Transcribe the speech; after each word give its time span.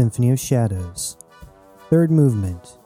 Symphony 0.00 0.30
of 0.30 0.40
Shadows. 0.40 1.18
Third 1.90 2.10
movement. 2.10 2.78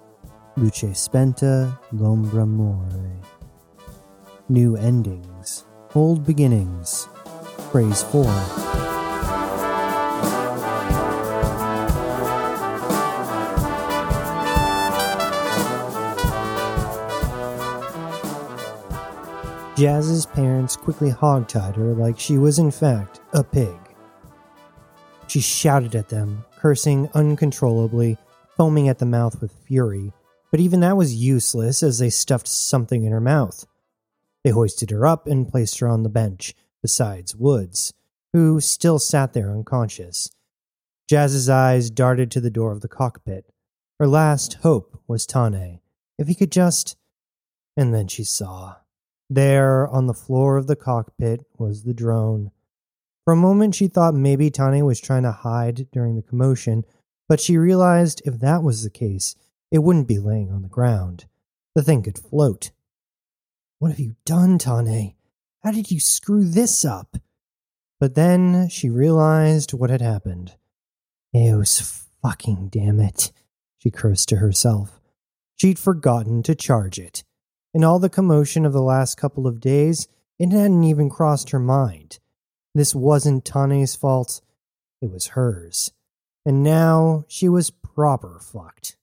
Luce 0.56 0.98
spenta, 0.98 1.78
l'ombra 1.92 2.44
more. 2.44 2.88
New 4.48 4.74
endings. 4.74 5.64
Old 5.94 6.26
beginnings. 6.26 7.06
Phrase 7.70 8.02
4. 8.02 8.24
Jazz's 19.76 20.26
parents 20.26 20.76
quickly 20.76 21.12
hogtied 21.12 21.76
her 21.76 21.94
like 21.94 22.18
she 22.18 22.38
was, 22.38 22.58
in 22.58 22.72
fact, 22.72 23.20
a 23.32 23.44
pig. 23.44 23.78
She 25.28 25.38
shouted 25.38 25.94
at 25.94 26.08
them, 26.08 26.44
cursing 26.64 27.10
uncontrollably, 27.12 28.16
foaming 28.56 28.88
at 28.88 28.98
the 28.98 29.04
mouth 29.04 29.38
with 29.42 29.52
fury, 29.66 30.10
but 30.50 30.60
even 30.60 30.80
that 30.80 30.96
was 30.96 31.14
useless 31.14 31.82
as 31.82 31.98
they 31.98 32.08
stuffed 32.08 32.48
something 32.48 33.04
in 33.04 33.12
her 33.12 33.20
mouth. 33.20 33.66
They 34.42 34.48
hoisted 34.48 34.90
her 34.90 35.04
up 35.04 35.26
and 35.26 35.46
placed 35.46 35.78
her 35.80 35.88
on 35.88 36.04
the 36.04 36.08
bench, 36.08 36.54
besides 36.80 37.36
Woods, 37.36 37.92
who 38.32 38.60
still 38.60 38.98
sat 38.98 39.34
there 39.34 39.50
unconscious. 39.50 40.30
Jazz's 41.06 41.50
eyes 41.50 41.90
darted 41.90 42.30
to 42.30 42.40
the 42.40 42.48
door 42.50 42.72
of 42.72 42.80
the 42.80 42.88
cockpit. 42.88 43.44
Her 43.98 44.06
last 44.06 44.54
hope 44.62 44.98
was 45.06 45.26
Tane. 45.26 45.80
If 46.18 46.28
he 46.28 46.34
could 46.34 46.50
just. 46.50 46.96
And 47.76 47.92
then 47.92 48.08
she 48.08 48.24
saw. 48.24 48.76
There, 49.28 49.86
on 49.86 50.06
the 50.06 50.14
floor 50.14 50.56
of 50.56 50.66
the 50.66 50.76
cockpit, 50.76 51.44
was 51.58 51.82
the 51.82 51.92
drone. 51.92 52.52
For 53.24 53.32
a 53.32 53.36
moment, 53.36 53.74
she 53.74 53.88
thought 53.88 54.14
maybe 54.14 54.50
Tane 54.50 54.84
was 54.84 55.00
trying 55.00 55.22
to 55.22 55.32
hide 55.32 55.88
during 55.92 56.16
the 56.16 56.22
commotion, 56.22 56.84
but 57.28 57.40
she 57.40 57.56
realized 57.56 58.20
if 58.24 58.38
that 58.40 58.62
was 58.62 58.82
the 58.82 58.90
case, 58.90 59.34
it 59.70 59.78
wouldn't 59.78 60.08
be 60.08 60.18
laying 60.18 60.52
on 60.52 60.62
the 60.62 60.68
ground. 60.68 61.24
The 61.74 61.82
thing 61.82 62.02
could 62.02 62.18
float. 62.18 62.70
What 63.78 63.90
have 63.90 64.00
you 64.00 64.16
done, 64.26 64.58
Tane? 64.58 65.14
How 65.62 65.70
did 65.70 65.90
you 65.90 66.00
screw 66.00 66.44
this 66.44 66.84
up? 66.84 67.16
But 67.98 68.14
then 68.14 68.68
she 68.68 68.90
realized 68.90 69.72
what 69.72 69.88
had 69.88 70.02
happened. 70.02 70.56
Eos, 71.34 72.06
fucking 72.22 72.68
damn 72.68 73.00
it, 73.00 73.32
she 73.78 73.90
cursed 73.90 74.28
to 74.28 74.36
herself. 74.36 75.00
She'd 75.56 75.78
forgotten 75.78 76.42
to 76.42 76.54
charge 76.54 76.98
it. 76.98 77.24
In 77.72 77.82
all 77.82 77.98
the 77.98 78.10
commotion 78.10 78.66
of 78.66 78.72
the 78.72 78.82
last 78.82 79.16
couple 79.16 79.46
of 79.46 79.60
days, 79.60 80.08
it 80.38 80.52
hadn't 80.52 80.84
even 80.84 81.08
crossed 81.08 81.50
her 81.50 81.58
mind. 81.58 82.18
This 82.74 82.94
wasn't 82.94 83.44
Tane's 83.44 83.94
fault, 83.94 84.40
it 85.00 85.10
was 85.10 85.28
hers. 85.28 85.92
And 86.44 86.62
now 86.62 87.24
she 87.28 87.48
was 87.48 87.70
proper 87.70 88.40
fucked. 88.40 88.96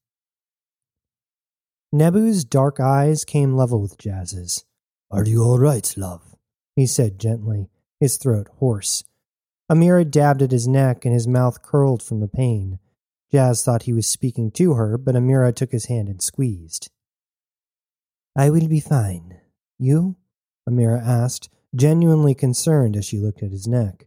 Nebu's 1.93 2.43
dark 2.43 2.79
eyes 2.79 3.25
came 3.25 3.55
level 3.55 3.81
with 3.81 3.97
Jazz's. 3.97 4.65
Are 5.09 5.25
you 5.25 5.43
all 5.43 5.59
right, 5.59 5.93
love? 5.97 6.35
He 6.75 6.87
said 6.87 7.19
gently, 7.19 7.69
his 7.99 8.17
throat 8.17 8.47
hoarse. 8.59 9.03
Amira 9.71 10.09
dabbed 10.09 10.41
at 10.41 10.51
his 10.51 10.67
neck 10.67 11.05
and 11.05 11.13
his 11.13 11.27
mouth 11.27 11.61
curled 11.61 12.03
from 12.03 12.19
the 12.19 12.27
pain. 12.27 12.79
Jazz 13.31 13.63
thought 13.63 13.83
he 13.83 13.93
was 13.93 14.07
speaking 14.07 14.51
to 14.51 14.73
her, 14.73 14.97
but 14.97 15.15
Amira 15.15 15.55
took 15.55 15.71
his 15.71 15.85
hand 15.85 16.09
and 16.09 16.21
squeezed. 16.21 16.89
I 18.37 18.49
will 18.49 18.67
be 18.67 18.79
fine. 18.79 19.39
You? 19.79 20.15
Amira 20.69 21.01
asked, 21.01 21.49
genuinely 21.75 22.33
concerned 22.33 22.95
as 22.95 23.05
she 23.05 23.17
looked 23.17 23.43
at 23.43 23.51
his 23.51 23.67
neck. 23.67 24.05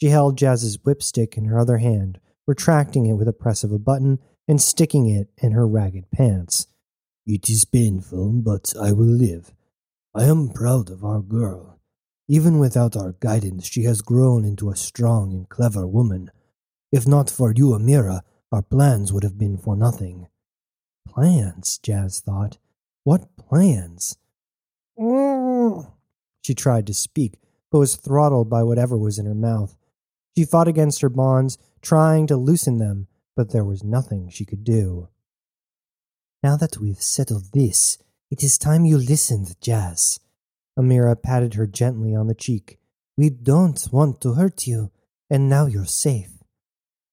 She 0.00 0.08
held 0.08 0.38
Jazz's 0.38 0.78
whipstick 0.78 1.36
in 1.36 1.44
her 1.46 1.58
other 1.58 1.78
hand, 1.78 2.18
retracting 2.46 3.06
it 3.06 3.14
with 3.14 3.28
a 3.28 3.32
press 3.32 3.64
of 3.64 3.72
a 3.72 3.78
button 3.78 4.18
and 4.48 4.60
sticking 4.60 5.08
it 5.08 5.28
in 5.38 5.52
her 5.52 5.66
ragged 5.66 6.10
pants. 6.10 6.66
It 7.26 7.48
is 7.48 7.64
painful, 7.64 8.32
but 8.44 8.72
I 8.80 8.92
will 8.92 9.06
live. 9.06 9.52
I 10.14 10.24
am 10.24 10.48
proud 10.48 10.90
of 10.90 11.04
our 11.04 11.20
girl. 11.20 11.78
Even 12.28 12.58
without 12.58 12.96
our 12.96 13.12
guidance, 13.20 13.66
she 13.66 13.84
has 13.84 14.02
grown 14.02 14.44
into 14.44 14.70
a 14.70 14.76
strong 14.76 15.32
and 15.32 15.48
clever 15.48 15.86
woman. 15.86 16.30
If 16.90 17.06
not 17.06 17.30
for 17.30 17.52
you, 17.54 17.68
Amira, 17.68 18.22
our 18.50 18.62
plans 18.62 19.12
would 19.12 19.22
have 19.22 19.38
been 19.38 19.56
for 19.56 19.76
nothing. 19.76 20.28
Plans, 21.08 21.78
Jazz 21.78 22.20
thought. 22.20 22.58
What 23.04 23.36
plans? 23.36 24.16
She 26.42 26.54
tried 26.54 26.86
to 26.88 26.94
speak, 26.94 27.38
but 27.70 27.78
was 27.78 27.96
throttled 27.96 28.50
by 28.50 28.62
whatever 28.62 28.98
was 28.98 29.18
in 29.18 29.26
her 29.26 29.34
mouth. 29.34 29.76
She 30.36 30.44
fought 30.44 30.68
against 30.68 31.00
her 31.00 31.08
bonds, 31.08 31.56
trying 31.80 32.26
to 32.26 32.36
loosen 32.36 32.78
them, 32.78 33.06
but 33.34 33.50
there 33.50 33.64
was 33.64 33.82
nothing 33.82 34.28
she 34.28 34.44
could 34.44 34.64
do. 34.64 35.08
Now 36.42 36.56
that 36.56 36.78
we've 36.78 37.00
settled 37.00 37.52
this, 37.52 37.98
it 38.30 38.42
is 38.42 38.58
time 38.58 38.84
you 38.84 38.98
listened, 38.98 39.54
Jazz. 39.60 40.18
Amira 40.78 41.20
patted 41.20 41.54
her 41.54 41.66
gently 41.66 42.14
on 42.14 42.26
the 42.26 42.34
cheek. 42.34 42.78
We 43.16 43.30
don't 43.30 43.86
want 43.92 44.20
to 44.22 44.34
hurt 44.34 44.66
you, 44.66 44.90
and 45.30 45.48
now 45.48 45.66
you're 45.66 45.86
safe. 45.86 46.42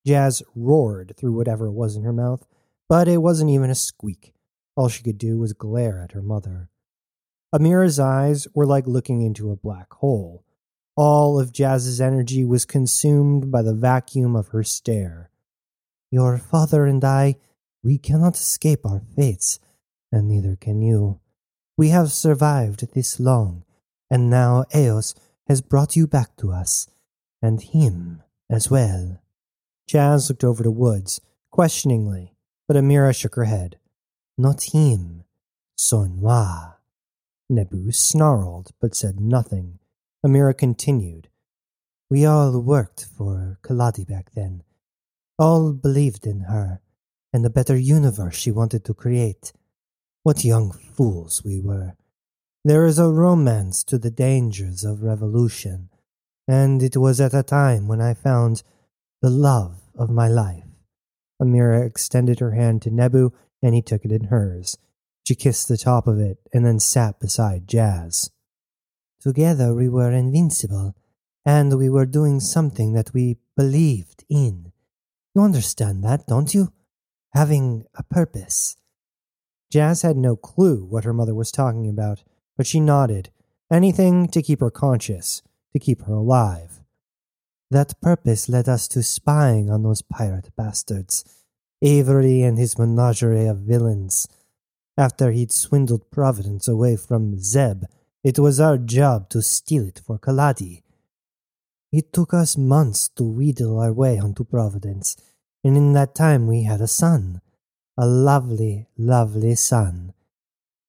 Jazz 0.06 0.41
roared 0.56 1.13
through 1.18 1.34
whatever 1.34 1.69
was 1.69 1.95
in 1.95 2.03
her 2.03 2.13
mouth, 2.13 2.47
but 2.88 3.07
it 3.07 3.22
wasn't 3.22 3.51
even 3.51 3.69
a 3.69 3.75
squeak. 3.75 4.34
All 4.75 4.88
she 4.89 5.03
could 5.03 5.18
do 5.18 5.38
was 5.38 5.53
glare 5.53 6.00
at 6.01 6.13
her 6.13 6.22
mother. 6.22 6.69
Amira's 7.53 7.99
eyes 7.99 8.47
were 8.53 8.65
like 8.65 8.85
looking 8.85 9.21
into 9.21 9.51
a 9.51 9.55
black 9.55 9.91
hole. 9.93 10.43
All 10.95 11.39
of 11.39 11.51
Jazz's 11.51 11.99
energy 11.99 12.45
was 12.45 12.65
consumed 12.65 13.51
by 13.51 13.61
the 13.61 13.73
vacuum 13.73 14.35
of 14.35 14.49
her 14.49 14.63
stare. 14.63 15.31
Your 16.11 16.38
father 16.38 16.85
and 16.85 17.03
I, 17.03 17.35
we 17.83 17.97
cannot 17.97 18.35
escape 18.35 18.85
our 18.85 19.01
fates, 19.15 19.59
and 20.11 20.27
neither 20.27 20.55
can 20.55 20.81
you. 20.81 21.19
We 21.77 21.89
have 21.89 22.11
survived 22.11 22.93
this 22.93 23.19
long, 23.19 23.63
and 24.11 24.29
now 24.29 24.65
Eos 24.75 25.15
has 25.47 25.61
brought 25.61 25.95
you 25.95 26.05
back 26.05 26.35
to 26.38 26.51
us, 26.51 26.88
and 27.41 27.61
him 27.61 28.21
as 28.49 28.69
well. 28.69 29.21
Jazz 29.88 30.29
looked 30.29 30.43
over 30.43 30.63
to 30.63 30.71
Woods, 30.71 31.21
questioningly, 31.51 32.33
but 32.67 32.77
Amira 32.77 33.15
shook 33.15 33.35
her 33.35 33.45
head. 33.45 33.79
Not 34.38 34.73
him. 34.73 35.23
Sornois. 35.77 36.78
Nebu 37.49 37.91
snarled, 37.91 38.71
but 38.79 38.95
said 38.95 39.19
nothing. 39.19 39.79
Amira 40.25 40.57
continued. 40.57 41.29
We 42.09 42.25
all 42.25 42.59
worked 42.59 43.05
for 43.05 43.59
Kaladi 43.63 44.07
back 44.07 44.31
then. 44.35 44.63
All 45.37 45.73
believed 45.73 46.27
in 46.27 46.41
her 46.41 46.81
and 47.31 47.45
the 47.45 47.49
better 47.49 47.77
universe 47.77 48.35
she 48.35 48.51
wanted 48.51 48.83
to 48.85 48.93
create. 48.93 49.53
What 50.23 50.43
young 50.43 50.71
fools 50.71 51.43
we 51.43 51.59
were. 51.59 51.95
There 52.65 52.85
is 52.85 52.99
a 52.99 53.09
romance 53.09 53.83
to 53.85 53.97
the 53.97 54.11
dangers 54.11 54.83
of 54.83 55.01
revolution, 55.01 55.89
and 56.47 56.83
it 56.83 56.97
was 56.97 57.21
at 57.21 57.33
a 57.33 57.43
time 57.43 57.88
when 57.88 58.01
I 58.01 58.13
found 58.13 58.63
the 59.21 59.29
love 59.29 59.81
of 59.95 60.09
my 60.09 60.27
life. 60.27 60.65
Amira 61.41 61.85
extended 61.85 62.39
her 62.39 62.51
hand 62.51 62.81
to 62.81 62.91
Nebu 62.91 63.31
and 63.61 63.75
he 63.75 63.81
took 63.81 64.05
it 64.05 64.11
in 64.11 64.25
hers. 64.25 64.77
She 65.29 65.35
kissed 65.35 65.67
the 65.67 65.78
top 65.78 66.07
of 66.07 66.19
it 66.19 66.40
and 66.51 66.66
then 66.66 66.79
sat 66.79 67.19
beside 67.19 67.67
Jazz. 67.67 68.31
Together 69.22 69.75
we 69.75 69.88
were 69.88 70.12
invincible, 70.12 70.95
and 71.45 71.77
we 71.77 71.88
were 71.88 72.07
doing 72.07 72.39
something 72.39 72.94
that 72.94 73.13
we 73.13 73.38
believed 73.56 74.25
in. 74.27 74.71
You 75.36 75.44
understand 75.44 76.03
that, 76.03 76.25
don't 76.25 76.51
you? 76.56 76.74
Having 77.36 77.86
a 77.94 78.01
purpose. 78.01 78.77
Jazz 79.71 80.01
had 80.01 80.18
no 80.18 80.36
clue 80.36 80.83
what 80.83 81.03
her 81.03 81.13
mother 81.13 81.36
was 81.36 81.51
talking 81.51 81.88
about, 81.88 82.24
but 82.57 82.65
she 82.65 82.80
nodded. 82.80 83.30
Anything 83.71 84.30
to 84.30 84.42
keep 84.42 84.62
her 84.62 84.71
conscious, 84.71 85.44
to 85.74 85.80
keep 85.80 86.01
her 86.06 86.13
alive. 86.13 86.81
That 87.69 88.01
purpose 88.01 88.50
led 88.50 88.68
us 88.68 88.88
to 88.88 89.03
spying 89.03 89.69
on 89.69 89.83
those 89.83 90.01
pirate 90.01 90.50
bastards 90.57 91.24
Avery 91.83 92.42
and 92.42 92.57
his 92.57 92.80
menagerie 92.80 93.45
of 93.45 93.59
villains. 93.59 94.27
After 95.00 95.31
he'd 95.31 95.54
swindled 95.54 96.12
Providence 96.12 96.68
away 96.68 96.98
from 96.98 97.40
Zeb, 97.40 97.86
it 98.22 98.38
was 98.38 98.60
our 98.60 98.78
job 98.78 99.30
to 99.30 99.42
steal 99.42 99.88
it 99.88 100.01
for 100.06 100.19
Kaladi. 100.19 100.84
It 101.94 102.12
took 102.12 102.34
us 102.34 102.57
months 102.57 103.07
to 103.16 103.24
wheedle 103.24 103.80
our 103.80 103.94
way 103.94 104.19
onto 104.19 104.44
Providence, 104.44 105.16
and 105.63 105.78
in 105.78 105.94
that 105.94 106.16
time 106.16 106.48
we 106.48 106.63
had 106.63 106.81
a 106.81 106.88
son. 106.88 107.40
A 107.98 108.06
lovely, 108.06 108.88
lovely 108.98 109.56
son. 109.56 110.13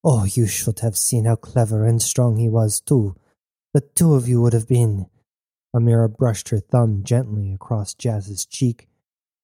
Oh, 0.03 0.25
you 0.25 0.49
should 0.49 0.81
have 0.81 0.97
seen 0.97 1.27
how 1.27 1.37
clever 1.37 1.87
and 1.87 2.03
strong 2.03 2.37
he 2.39 2.49
was, 2.49 2.81
too. 2.81 3.15
The 3.75 3.81
two 3.83 4.15
of 4.15 4.27
you 4.27 4.43
would 4.43 4.55
have 4.55 4.67
been. 4.67 5.07
Amira 5.73 6.09
brushed 6.09 6.49
her 6.49 6.59
thumb 6.59 7.05
gently 7.05 7.53
across 7.53 7.95
Jazz's 7.95 8.45
cheek 8.45 8.89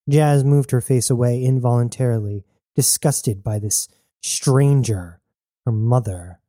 Jazz 0.09 0.45
moved 0.45 0.71
her 0.71 0.81
face 0.81 1.11
away 1.11 1.43
involuntarily, 1.43 2.45
disgusted 2.77 3.43
by 3.43 3.59
this 3.59 3.89
stranger, 4.27 5.21
her 5.65 5.73
mother. 5.73 6.41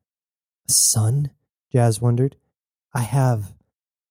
A 0.68 0.72
son? 0.72 1.32
Jazz 1.72 2.02
wondered. 2.02 2.36
I 2.94 3.02
have 3.02 3.54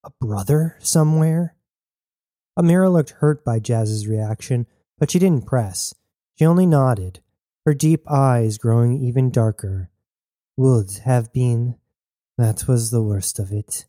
a 0.04 0.10
brother 0.20 0.76
somewhere? 0.78 1.56
Amira 2.58 2.92
looked 2.92 3.10
hurt 3.10 3.44
by 3.44 3.58
Jazz's 3.58 4.06
reaction, 4.06 4.66
but 4.98 5.10
she 5.10 5.18
didn't 5.18 5.46
press. 5.46 5.94
She 6.38 6.46
only 6.46 6.66
nodded, 6.66 7.20
her 7.64 7.74
deep 7.74 8.10
eyes 8.10 8.56
growing 8.56 9.02
even 9.02 9.30
darker. 9.30 9.90
Would 10.56 11.00
have 11.04 11.32
been. 11.32 11.76
That 12.38 12.68
was 12.68 12.90
the 12.90 13.02
worst 13.02 13.38
of 13.38 13.50
it. 13.50 13.86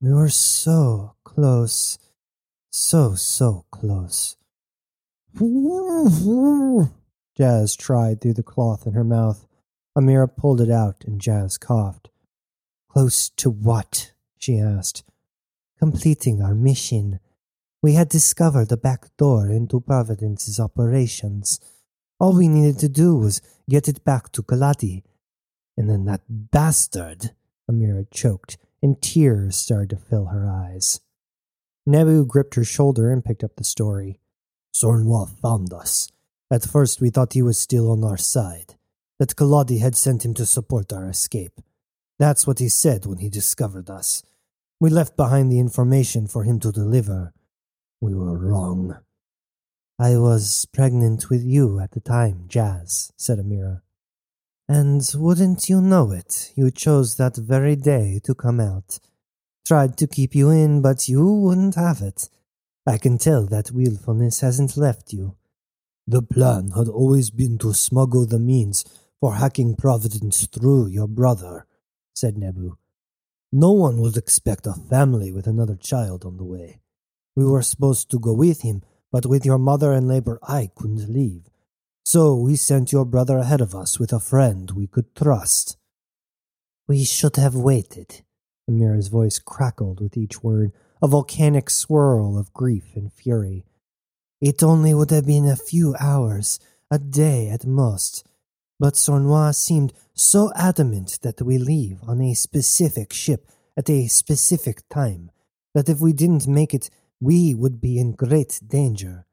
We 0.00 0.12
were 0.12 0.30
so 0.30 1.16
close. 1.24 1.98
So, 2.70 3.14
so 3.14 3.66
close. 3.70 4.36
Jazz 7.36 7.76
tried 7.76 8.20
through 8.20 8.34
the 8.34 8.42
cloth 8.42 8.86
in 8.86 8.92
her 8.92 9.04
mouth. 9.04 9.46
Amira 9.96 10.28
pulled 10.34 10.60
it 10.60 10.70
out 10.70 11.04
and 11.06 11.20
Jazz 11.20 11.58
coughed. 11.58 12.10
Close 12.88 13.30
to 13.30 13.50
what? 13.50 14.12
she 14.38 14.58
asked. 14.58 15.02
Completing 15.78 16.42
our 16.42 16.54
mission. 16.54 17.20
We 17.82 17.94
had 17.94 18.08
discovered 18.08 18.68
the 18.68 18.76
back 18.76 19.16
door 19.16 19.48
into 19.48 19.80
Providence's 19.80 20.60
operations. 20.60 21.58
All 22.20 22.36
we 22.36 22.48
needed 22.48 22.78
to 22.80 22.88
do 22.88 23.16
was 23.16 23.40
get 23.68 23.88
it 23.88 24.04
back 24.04 24.30
to 24.32 24.42
Kaladi. 24.42 25.02
And 25.76 25.88
then 25.88 26.04
that 26.04 26.20
bastard, 26.28 27.32
Amira 27.70 28.06
choked, 28.10 28.58
and 28.82 29.00
tears 29.00 29.56
started 29.56 29.90
to 29.90 29.96
fill 29.96 30.26
her 30.26 30.46
eyes. 30.46 31.00
Nebu 31.86 32.26
gripped 32.26 32.54
her 32.54 32.64
shoulder 32.64 33.10
and 33.10 33.24
picked 33.24 33.42
up 33.42 33.56
the 33.56 33.64
story. 33.64 34.20
Sornois 34.72 35.30
found 35.40 35.72
us. 35.72 36.08
At 36.52 36.68
first 36.68 37.00
we 37.00 37.08
thought 37.08 37.32
he 37.32 37.40
was 37.40 37.58
still 37.58 37.90
on 37.90 38.04
our 38.04 38.18
side, 38.18 38.74
that 39.18 39.36
Kaladi 39.36 39.80
had 39.80 39.96
sent 39.96 40.22
him 40.22 40.34
to 40.34 40.44
support 40.44 40.92
our 40.92 41.08
escape. 41.08 41.58
That's 42.18 42.46
what 42.46 42.58
he 42.58 42.68
said 42.68 43.06
when 43.06 43.18
he 43.18 43.30
discovered 43.30 43.88
us. 43.88 44.22
We 44.78 44.90
left 44.90 45.16
behind 45.16 45.50
the 45.50 45.58
information 45.58 46.26
for 46.26 46.44
him 46.44 46.60
to 46.60 46.70
deliver. 46.70 47.32
We 48.02 48.14
were 48.14 48.36
wrong. 48.36 48.98
I 49.98 50.18
was 50.18 50.66
pregnant 50.74 51.30
with 51.30 51.42
you 51.42 51.80
at 51.80 51.92
the 51.92 52.00
time, 52.00 52.44
Jazz, 52.48 53.12
said 53.16 53.38
Amira. 53.38 53.80
And 54.68 55.00
wouldn't 55.14 55.70
you 55.70 55.80
know 55.80 56.12
it, 56.12 56.52
you 56.54 56.70
chose 56.70 57.16
that 57.16 57.36
very 57.36 57.76
day 57.76 58.20
to 58.24 58.34
come 58.34 58.60
out. 58.60 58.98
Tried 59.66 59.96
to 59.96 60.06
keep 60.06 60.34
you 60.34 60.50
in, 60.50 60.82
but 60.82 61.08
you 61.08 61.24
wouldn't 61.24 61.76
have 61.76 62.02
it. 62.02 62.28
I 62.86 62.98
can 62.98 63.16
tell 63.16 63.46
that 63.46 63.70
willfulness 63.70 64.40
hasn't 64.40 64.76
left 64.76 65.14
you. 65.14 65.36
The 66.06 66.22
plan 66.22 66.72
had 66.76 66.88
always 66.88 67.30
been 67.30 67.58
to 67.58 67.72
smuggle 67.72 68.26
the 68.26 68.38
means 68.38 68.84
for 69.20 69.34
hacking 69.34 69.76
Providence 69.76 70.46
through 70.46 70.88
your 70.88 71.06
brother, 71.06 71.66
said 72.14 72.36
Nebu. 72.36 72.76
No 73.52 73.70
one 73.72 74.00
would 74.00 74.16
expect 74.16 74.66
a 74.66 74.72
family 74.72 75.30
with 75.30 75.46
another 75.46 75.76
child 75.76 76.24
on 76.24 76.38
the 76.38 76.44
way. 76.44 76.80
We 77.36 77.44
were 77.44 77.62
supposed 77.62 78.10
to 78.10 78.18
go 78.18 78.32
with 78.32 78.62
him, 78.62 78.82
but 79.12 79.26
with 79.26 79.46
your 79.46 79.58
mother 79.58 79.92
in 79.92 80.08
labor, 80.08 80.38
I 80.42 80.70
couldn't 80.74 81.08
leave. 81.08 81.44
So 82.04 82.34
we 82.34 82.56
sent 82.56 82.92
your 82.92 83.04
brother 83.04 83.38
ahead 83.38 83.60
of 83.60 83.74
us 83.74 84.00
with 84.00 84.12
a 84.12 84.18
friend 84.18 84.70
we 84.72 84.86
could 84.86 85.14
trust. 85.14 85.76
We 86.88 87.04
should 87.04 87.36
have 87.36 87.54
waited. 87.54 88.22
Amira's 88.68 89.08
voice 89.08 89.38
crackled 89.38 90.00
with 90.00 90.16
each 90.16 90.42
word, 90.42 90.72
a 91.00 91.06
volcanic 91.06 91.70
swirl 91.70 92.36
of 92.38 92.52
grief 92.52 92.96
and 92.96 93.12
fury. 93.12 93.64
It 94.42 94.60
only 94.64 94.92
would 94.92 95.10
have 95.12 95.24
been 95.24 95.46
a 95.46 95.54
few 95.54 95.94
hours, 96.00 96.58
a 96.90 96.98
day 96.98 97.48
at 97.48 97.64
most. 97.64 98.26
But 98.80 98.94
Sornois 98.94 99.54
seemed 99.54 99.92
so 100.14 100.50
adamant 100.56 101.20
that 101.22 101.40
we 101.40 101.58
leave 101.58 102.00
on 102.08 102.20
a 102.20 102.34
specific 102.34 103.12
ship 103.12 103.48
at 103.76 103.88
a 103.88 104.08
specific 104.08 104.82
time 104.88 105.30
that 105.74 105.88
if 105.88 106.00
we 106.00 106.12
didn't 106.12 106.48
make 106.48 106.74
it, 106.74 106.90
we 107.20 107.54
would 107.54 107.80
be 107.80 108.00
in 108.00 108.16
great 108.16 108.60
danger. 108.66 109.26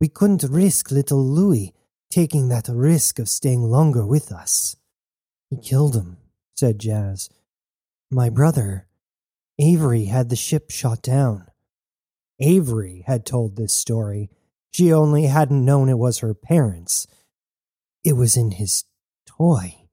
We 0.00 0.08
couldn't 0.08 0.44
risk 0.44 0.90
little 0.90 1.22
Louis 1.22 1.74
taking 2.10 2.48
that 2.48 2.68
risk 2.68 3.18
of 3.18 3.28
staying 3.28 3.64
longer 3.64 4.06
with 4.06 4.32
us. 4.32 4.76
He 5.50 5.58
killed 5.58 5.94
him, 5.94 6.16
said 6.56 6.78
Jazz. 6.78 7.28
My 8.10 8.30
brother, 8.30 8.86
Avery, 9.58 10.06
had 10.06 10.30
the 10.30 10.36
ship 10.36 10.70
shot 10.70 11.02
down. 11.02 11.48
Avery 12.40 13.04
had 13.06 13.26
told 13.26 13.56
this 13.56 13.74
story. 13.74 14.30
She 14.74 14.92
only 14.92 15.26
hadn't 15.26 15.64
known 15.64 15.88
it 15.88 15.98
was 15.98 16.18
her 16.18 16.34
parents. 16.34 17.06
It 18.02 18.14
was 18.14 18.36
in 18.36 18.50
his 18.50 18.82
toy, 19.24 19.86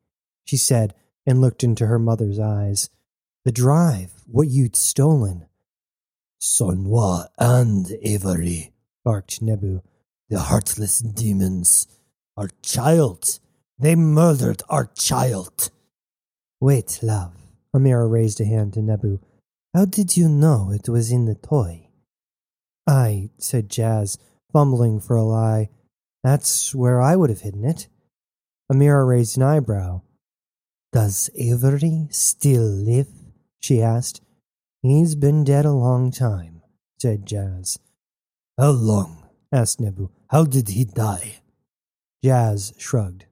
she 0.43 0.57
said, 0.57 0.95
and 1.23 1.39
looked 1.39 1.63
into 1.63 1.85
her 1.85 1.99
mother's 1.99 2.39
eyes. 2.39 2.89
The 3.45 3.51
drive, 3.51 4.11
what 4.25 4.47
you'd 4.47 4.75
stolen. 4.75 5.45
Sornois 6.41 7.27
and 7.37 7.91
Avery, 8.01 8.73
barked 9.05 9.39
Nebu. 9.39 9.81
The 10.29 10.39
heartless 10.39 10.97
demons. 10.97 11.85
Our 12.35 12.49
child. 12.63 13.37
They 13.77 13.93
murdered 13.95 14.63
our 14.67 14.87
child. 14.97 15.69
Wait, 16.59 16.97
love. 17.03 17.35
Amira 17.75 18.09
raised 18.09 18.41
a 18.41 18.45
hand 18.45 18.73
to 18.73 18.81
Nebu. 18.81 19.19
How 19.75 19.85
did 19.85 20.17
you 20.17 20.27
know 20.27 20.71
it 20.71 20.89
was 20.89 21.11
in 21.11 21.25
the 21.25 21.35
toy? 21.35 21.87
I, 22.87 23.29
said 23.37 23.69
Jazz, 23.69 24.17
fumbling 24.51 24.99
for 24.99 25.15
a 25.15 25.23
lie. 25.23 25.69
That's 26.23 26.75
where 26.75 27.01
I 27.01 27.15
would 27.15 27.29
have 27.29 27.41
hidden 27.41 27.65
it. 27.65 27.87
Amira 28.71 29.07
raised 29.07 29.37
an 29.37 29.43
eyebrow. 29.43 30.01
Does 30.93 31.29
Avery 31.35 32.07
still 32.11 32.63
live? 32.63 33.07
she 33.59 33.81
asked. 33.81 34.21
He's 34.81 35.15
been 35.15 35.43
dead 35.43 35.65
a 35.65 35.71
long 35.71 36.11
time, 36.11 36.61
said 36.99 37.25
Jazz. 37.25 37.79
How 38.57 38.71
long? 38.71 39.29
asked 39.51 39.79
Nebu. 39.79 40.09
How 40.29 40.45
did 40.45 40.69
he 40.69 40.85
die? 40.85 41.41
Jazz 42.23 42.73
shrugged. 42.77 43.25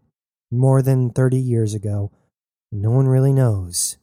More 0.51 0.81
than 0.81 1.12
thirty 1.12 1.39
years 1.39 1.74
ago. 1.74 2.12
No 2.72 2.92
one 2.92 3.07
really 3.07 3.33
knows. 3.33 3.98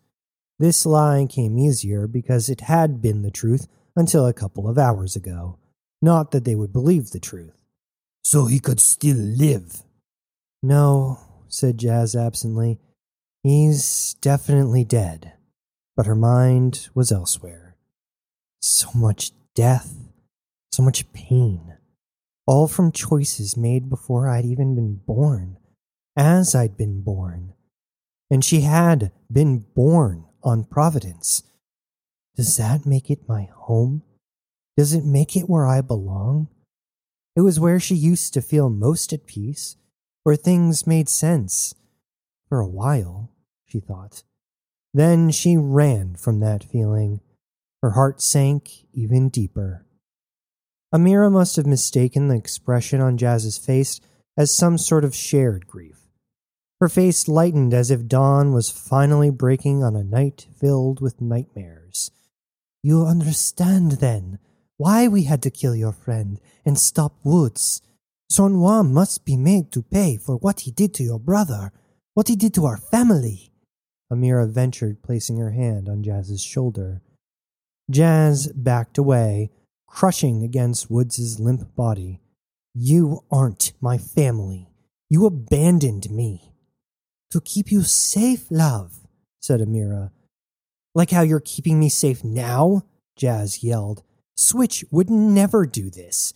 This 0.59 0.87
lie 0.87 1.27
came 1.29 1.59
easier 1.59 2.07
because 2.07 2.49
it 2.49 2.63
had 2.63 3.03
been 3.03 3.23
the 3.23 3.31
truth 3.31 3.69
until 3.95 4.27
a 4.27 4.33
couple 4.33 4.69
of 4.69 4.79
hours 4.79 5.17
ago. 5.17 5.59
Not 6.07 6.31
that 6.31 6.45
they 6.45 6.55
would 6.55 6.73
believe 6.73 7.11
the 7.11 7.19
truth. 7.19 7.59
So 8.23 8.47
he 8.47 8.61
could 8.61 8.79
still 8.79 9.17
live. 9.17 9.83
No, 10.63 11.19
said 11.49 11.79
Jazz 11.79 12.15
absently. 12.15 12.79
He's 13.43 14.15
definitely 14.21 14.85
dead. 14.85 15.33
But 15.97 16.07
her 16.07 16.15
mind 16.15 16.91
was 16.95 17.11
elsewhere. 17.11 17.75
So 18.61 18.89
much 18.95 19.33
death, 19.57 19.97
so 20.71 20.85
much 20.85 21.13
pain. 21.13 21.77
All 22.47 22.69
from 22.69 22.93
choices 22.93 23.57
made 23.57 23.91
before 23.91 24.29
I'd 24.29 24.45
even 24.45 24.77
been 24.77 25.01
born, 25.05 25.59
as 26.17 26.55
I'd 26.55 26.77
been 26.77 27.03
born. 27.03 27.55
And 28.31 28.45
she 28.45 28.61
had 28.61 29.11
been 29.29 29.65
born 29.75 30.27
on 30.45 30.71
Providence. 30.71 31.43
Does 32.37 32.57
that 32.59 32.87
make 32.87 33.11
it 33.11 33.29
my 33.29 33.49
home? 33.53 34.05
Does 34.77 34.93
it 34.93 35.05
make 35.05 35.37
it 35.37 35.49
where 35.49 35.67
I 35.67 35.81
belong? 35.81 36.49
It 37.35 37.41
was 37.41 37.61
where 37.61 37.81
she 37.81 37.95
used 37.95 38.35
to 38.35 38.43
feel 38.43 38.69
most 38.69 39.13
at 39.13 39.27
peace, 39.27 39.77
where 40.23 40.37
things 40.37 40.87
made 40.87 41.09
sense. 41.09 41.75
For 42.49 42.61
a 42.61 42.69
while, 42.69 43.31
she 43.65 43.81
thought. 43.81 44.23
Then 44.93 45.31
she 45.31 45.57
ran 45.57 46.15
from 46.15 46.41
that 46.41 46.65
feeling. 46.65 47.21
Her 47.83 47.91
heart 47.91 48.21
sank 48.21 48.87
even 48.93 49.29
deeper. 49.29 49.85
Amira 50.95 51.31
must 51.31 51.57
have 51.57 51.67
mistaken 51.67 52.29
the 52.29 52.37
expression 52.37 53.01
on 53.01 53.19
Jazz's 53.19 53.59
face 53.59 54.01
as 54.37 54.51
some 54.51 54.79
sort 54.79 55.05
of 55.05 55.15
shared 55.15 55.67
grief. 55.67 56.07
Her 56.81 56.89
face 56.89 57.29
lightened 57.29 57.73
as 57.73 57.91
if 57.91 58.07
dawn 58.07 58.53
was 58.53 58.71
finally 58.71 59.31
breaking 59.31 59.83
on 59.83 59.97
a 59.97 60.05
night 60.05 60.47
filled 60.59 61.01
with 61.01 61.21
nightmares. 61.21 62.11
You 62.83 63.05
understand, 63.07 63.93
then, 63.93 64.39
why 64.77 65.09
we 65.09 65.25
had 65.25 65.43
to 65.43 65.51
kill 65.51 65.75
your 65.75 65.93
friend 65.93 66.41
and 66.65 66.79
stop 66.79 67.15
Woods. 67.25 67.83
Sornois 68.31 68.83
must 68.83 69.25
be 69.25 69.37
made 69.37 69.73
to 69.73 69.83
pay 69.83 70.17
for 70.17 70.37
what 70.37 70.61
he 70.61 70.71
did 70.71 70.93
to 70.95 71.05
your 71.05 71.19
brother, 71.19 71.73
what 72.15 72.29
he 72.29 72.37
did 72.37 72.53
to 72.55 72.67
our 72.67 72.77
family. 72.77 73.53
Amira 74.13 74.49
ventured, 74.49 75.03
placing 75.03 75.39
her 75.39 75.53
hand 75.53 75.89
on 75.89 76.03
Jazz's 76.03 76.43
shoulder. 76.43 77.03
Jazz 77.91 78.53
backed 78.55 78.99
away, 78.99 79.51
crushing 79.87 80.43
against 80.43 80.91
Woods's 80.91 81.41
limp 81.41 81.75
body. 81.75 82.21
You 82.75 83.25
aren't 83.31 83.73
my 83.81 83.99
family. 83.99 84.69
You 85.09 85.25
abandoned 85.27 86.11
me. 86.11 86.53
To 87.31 87.41
keep 87.41 87.73
you 87.73 87.83
safe, 87.83 88.47
love, 88.51 89.07
said 89.41 89.61
Amira. 89.61 90.11
Like 90.95 91.11
how 91.11 91.23
you're 91.23 91.41
keeping 91.41 91.79
me 91.79 91.89
safe 91.89 92.25
now? 92.25 92.83
Jazz 93.17 93.63
yelled. 93.63 94.03
Switch 94.37 94.85
would 94.91 95.11
never 95.11 95.67
do 95.67 95.91
this. 95.91 96.35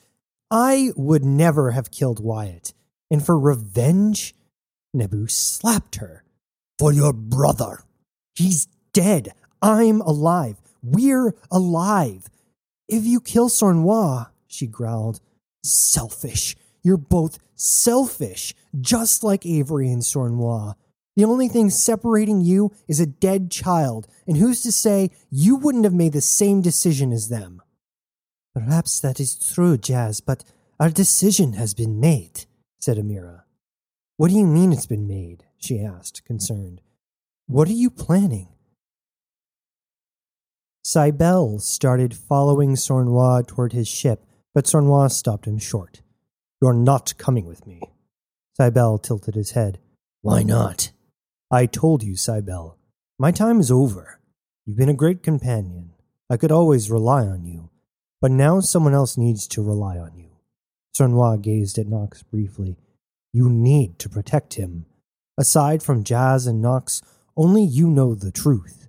I 0.50 0.90
would 0.96 1.24
never 1.24 1.72
have 1.72 1.90
killed 1.90 2.18
Wyatt. 2.18 2.72
And 3.10 3.24
for 3.24 3.38
revenge? 3.38 4.34
Nebu 4.94 5.28
slapped 5.28 5.96
her. 5.96 6.24
For 6.78 6.92
your 6.92 7.12
brother. 7.12 7.84
He's 8.34 8.66
dead. 8.92 9.32
I'm 9.60 10.00
alive. 10.00 10.56
We're 10.82 11.34
alive. 11.50 12.28
If 12.88 13.04
you 13.04 13.20
kill 13.20 13.48
Sornois, 13.48 14.30
she 14.48 14.66
growled, 14.66 15.20
selfish. 15.62 16.56
You're 16.82 16.96
both 16.96 17.38
selfish, 17.54 18.54
just 18.80 19.22
like 19.22 19.44
Avery 19.44 19.90
and 19.90 20.02
Sornois. 20.02 20.74
The 21.16 21.24
only 21.24 21.48
thing 21.48 21.68
separating 21.68 22.40
you 22.40 22.72
is 22.88 22.98
a 22.98 23.06
dead 23.06 23.50
child, 23.50 24.08
and 24.26 24.38
who's 24.38 24.62
to 24.62 24.72
say 24.72 25.10
you 25.30 25.56
wouldn't 25.56 25.84
have 25.84 25.92
made 25.92 26.14
the 26.14 26.22
same 26.22 26.62
decision 26.62 27.12
as 27.12 27.28
them? 27.28 27.60
Perhaps 28.54 29.00
that 29.00 29.20
is 29.20 29.36
true, 29.36 29.78
Jazz, 29.78 30.20
but 30.20 30.44
our 30.78 30.90
decision 30.90 31.52
has 31.54 31.74
been 31.74 32.00
made, 32.00 32.46
said 32.78 32.96
Amira. 32.96 33.42
What 34.16 34.30
do 34.30 34.36
you 34.36 34.46
mean 34.46 34.72
it's 34.72 34.86
been 34.86 35.06
made? 35.06 35.44
she 35.58 35.80
asked, 35.80 36.24
concerned. 36.24 36.80
What 37.46 37.68
are 37.68 37.72
you 37.72 37.90
planning? 37.90 38.48
Cybele 40.82 41.58
started 41.60 42.14
following 42.16 42.74
Sornois 42.74 43.46
toward 43.46 43.72
his 43.72 43.86
ship, 43.86 44.24
but 44.54 44.64
Sornois 44.64 45.12
stopped 45.12 45.46
him 45.46 45.58
short. 45.58 46.02
You're 46.60 46.72
not 46.74 47.16
coming 47.16 47.46
with 47.46 47.66
me. 47.66 47.80
Cybele 48.56 48.98
tilted 48.98 49.34
his 49.34 49.52
head. 49.52 49.78
Why 50.22 50.42
not? 50.42 50.90
I 51.50 51.66
told 51.66 52.02
you, 52.02 52.16
Cybele. 52.16 52.76
My 53.18 53.30
time 53.30 53.60
is 53.60 53.70
over. 53.70 54.20
You've 54.66 54.76
been 54.76 54.88
a 54.88 54.94
great 54.94 55.22
companion. 55.22 55.92
I 56.28 56.36
could 56.36 56.52
always 56.52 56.90
rely 56.90 57.26
on 57.26 57.44
you. 57.44 57.69
But 58.20 58.30
now 58.30 58.60
someone 58.60 58.94
else 58.94 59.16
needs 59.16 59.48
to 59.48 59.62
rely 59.62 59.98
on 59.98 60.16
you. 60.16 60.30
Sornois 60.94 61.40
gazed 61.40 61.78
at 61.78 61.86
Knox 61.86 62.22
briefly. 62.22 62.76
You 63.32 63.48
need 63.48 63.98
to 64.00 64.08
protect 64.08 64.54
him. 64.54 64.86
Aside 65.38 65.82
from 65.82 66.04
Jazz 66.04 66.46
and 66.46 66.60
Knox, 66.60 67.00
only 67.36 67.62
you 67.62 67.88
know 67.88 68.14
the 68.14 68.32
truth. 68.32 68.88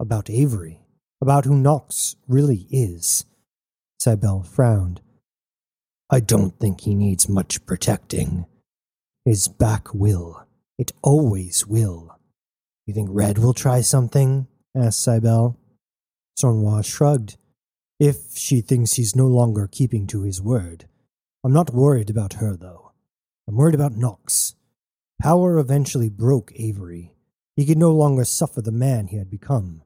About 0.00 0.28
Avery. 0.28 0.80
About 1.20 1.44
who 1.44 1.56
Knox 1.56 2.16
really 2.26 2.66
is. 2.70 3.24
Cybele 4.00 4.42
frowned. 4.42 5.00
I 6.10 6.20
don't 6.20 6.58
think 6.58 6.80
he 6.80 6.94
needs 6.94 7.28
much 7.28 7.64
protecting. 7.64 8.46
His 9.24 9.48
back 9.48 9.94
will. 9.94 10.44
It 10.78 10.92
always 11.02 11.66
will. 11.66 12.18
You 12.86 12.94
think 12.94 13.08
Red 13.12 13.38
will 13.38 13.54
try 13.54 13.80
something? 13.80 14.48
asked 14.76 15.02
Cybele. 15.02 15.56
Sornois 16.38 16.84
shrugged. 16.84 17.36
If 18.00 18.36
she 18.36 18.60
thinks 18.60 18.94
he's 18.94 19.14
no 19.14 19.26
longer 19.26 19.68
keeping 19.70 20.06
to 20.08 20.22
his 20.22 20.42
word. 20.42 20.86
I'm 21.44 21.52
not 21.52 21.72
worried 21.72 22.10
about 22.10 22.34
her, 22.34 22.56
though. 22.56 22.92
I'm 23.46 23.56
worried 23.56 23.74
about 23.74 23.96
Knox. 23.96 24.56
Power 25.20 25.58
eventually 25.58 26.08
broke 26.08 26.52
Avery. 26.56 27.14
He 27.56 27.64
could 27.64 27.78
no 27.78 27.92
longer 27.92 28.24
suffer 28.24 28.60
the 28.60 28.72
man 28.72 29.06
he 29.06 29.16
had 29.16 29.30
become. 29.30 29.82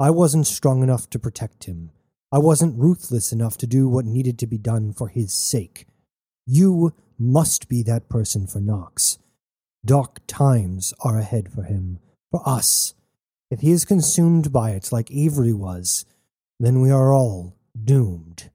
I 0.00 0.10
wasn't 0.10 0.46
strong 0.46 0.82
enough 0.82 1.08
to 1.10 1.18
protect 1.18 1.64
him. 1.64 1.90
I 2.32 2.38
wasn't 2.38 2.78
ruthless 2.78 3.32
enough 3.32 3.56
to 3.58 3.66
do 3.66 3.88
what 3.88 4.04
needed 4.04 4.38
to 4.40 4.46
be 4.46 4.58
done 4.58 4.92
for 4.92 5.08
his 5.08 5.32
sake. 5.32 5.86
You 6.46 6.94
must 7.18 7.68
be 7.68 7.82
that 7.84 8.08
person 8.08 8.46
for 8.46 8.60
Knox. 8.60 9.18
Dark 9.84 10.20
times 10.26 10.92
are 11.00 11.16
ahead 11.16 11.52
for 11.52 11.62
him, 11.62 12.00
for 12.32 12.46
us. 12.46 12.94
If 13.50 13.60
he 13.60 13.70
is 13.70 13.84
consumed 13.84 14.52
by 14.52 14.72
it 14.72 14.90
like 14.90 15.10
Avery 15.12 15.52
was, 15.52 16.04
then 16.58 16.80
we 16.80 16.90
are 16.90 17.12
all 17.12 17.56
doomed. 17.84 18.50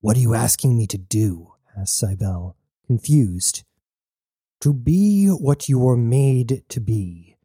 What 0.00 0.16
are 0.16 0.20
you 0.20 0.34
asking 0.34 0.76
me 0.76 0.86
to 0.88 0.98
do? 0.98 1.54
asked 1.76 1.96
Cybele, 1.98 2.56
confused. 2.86 3.64
To 4.62 4.72
be 4.72 5.28
what 5.28 5.68
you 5.68 5.78
were 5.78 5.96
made 5.96 6.64
to 6.68 6.80
be. 6.80 7.36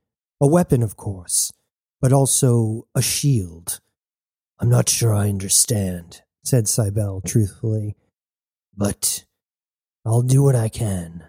A 0.41 0.47
weapon, 0.47 0.81
of 0.81 0.97
course, 0.97 1.53
but 2.01 2.12
also 2.12 2.88
a 2.95 3.01
shield. 3.01 3.79
I'm 4.59 4.69
not 4.69 4.89
sure 4.89 5.13
I 5.13 5.29
understand, 5.29 6.23
said 6.43 6.67
Cybele 6.67 7.21
truthfully. 7.21 7.95
But 8.75 9.25
I'll 10.05 10.23
do 10.23 10.41
what 10.41 10.55
I 10.55 10.69
can. 10.69 11.25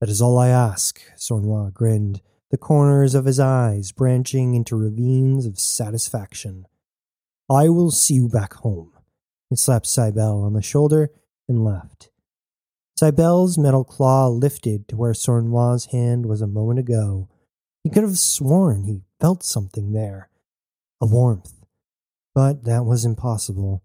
That 0.00 0.10
is 0.10 0.20
all 0.20 0.38
I 0.38 0.48
ask, 0.48 1.00
Sornois 1.16 1.72
grinned, 1.72 2.20
the 2.50 2.58
corners 2.58 3.14
of 3.14 3.24
his 3.24 3.40
eyes 3.40 3.92
branching 3.92 4.54
into 4.54 4.76
ravines 4.76 5.46
of 5.46 5.58
satisfaction. 5.58 6.66
I 7.48 7.68
will 7.68 7.90
see 7.90 8.14
you 8.14 8.28
back 8.28 8.54
home. 8.54 8.92
He 9.50 9.56
slapped 9.56 9.86
Cybele 9.86 10.42
on 10.42 10.54
the 10.54 10.62
shoulder 10.62 11.10
and 11.48 11.64
left. 11.64 12.10
Cybele's 12.98 13.56
metal 13.58 13.84
claw 13.84 14.28
lifted 14.28 14.88
to 14.88 14.96
where 14.96 15.12
Sornois' 15.12 15.90
hand 15.90 16.26
was 16.26 16.40
a 16.40 16.46
moment 16.46 16.78
ago. 16.78 17.28
He 17.84 17.90
could 17.90 18.02
have 18.02 18.18
sworn 18.18 18.84
he 18.84 19.02
felt 19.20 19.44
something 19.44 19.92
there 19.92 20.30
a 21.00 21.06
warmth. 21.06 21.52
But 22.34 22.64
that 22.64 22.84
was 22.84 23.04
impossible. 23.04 23.82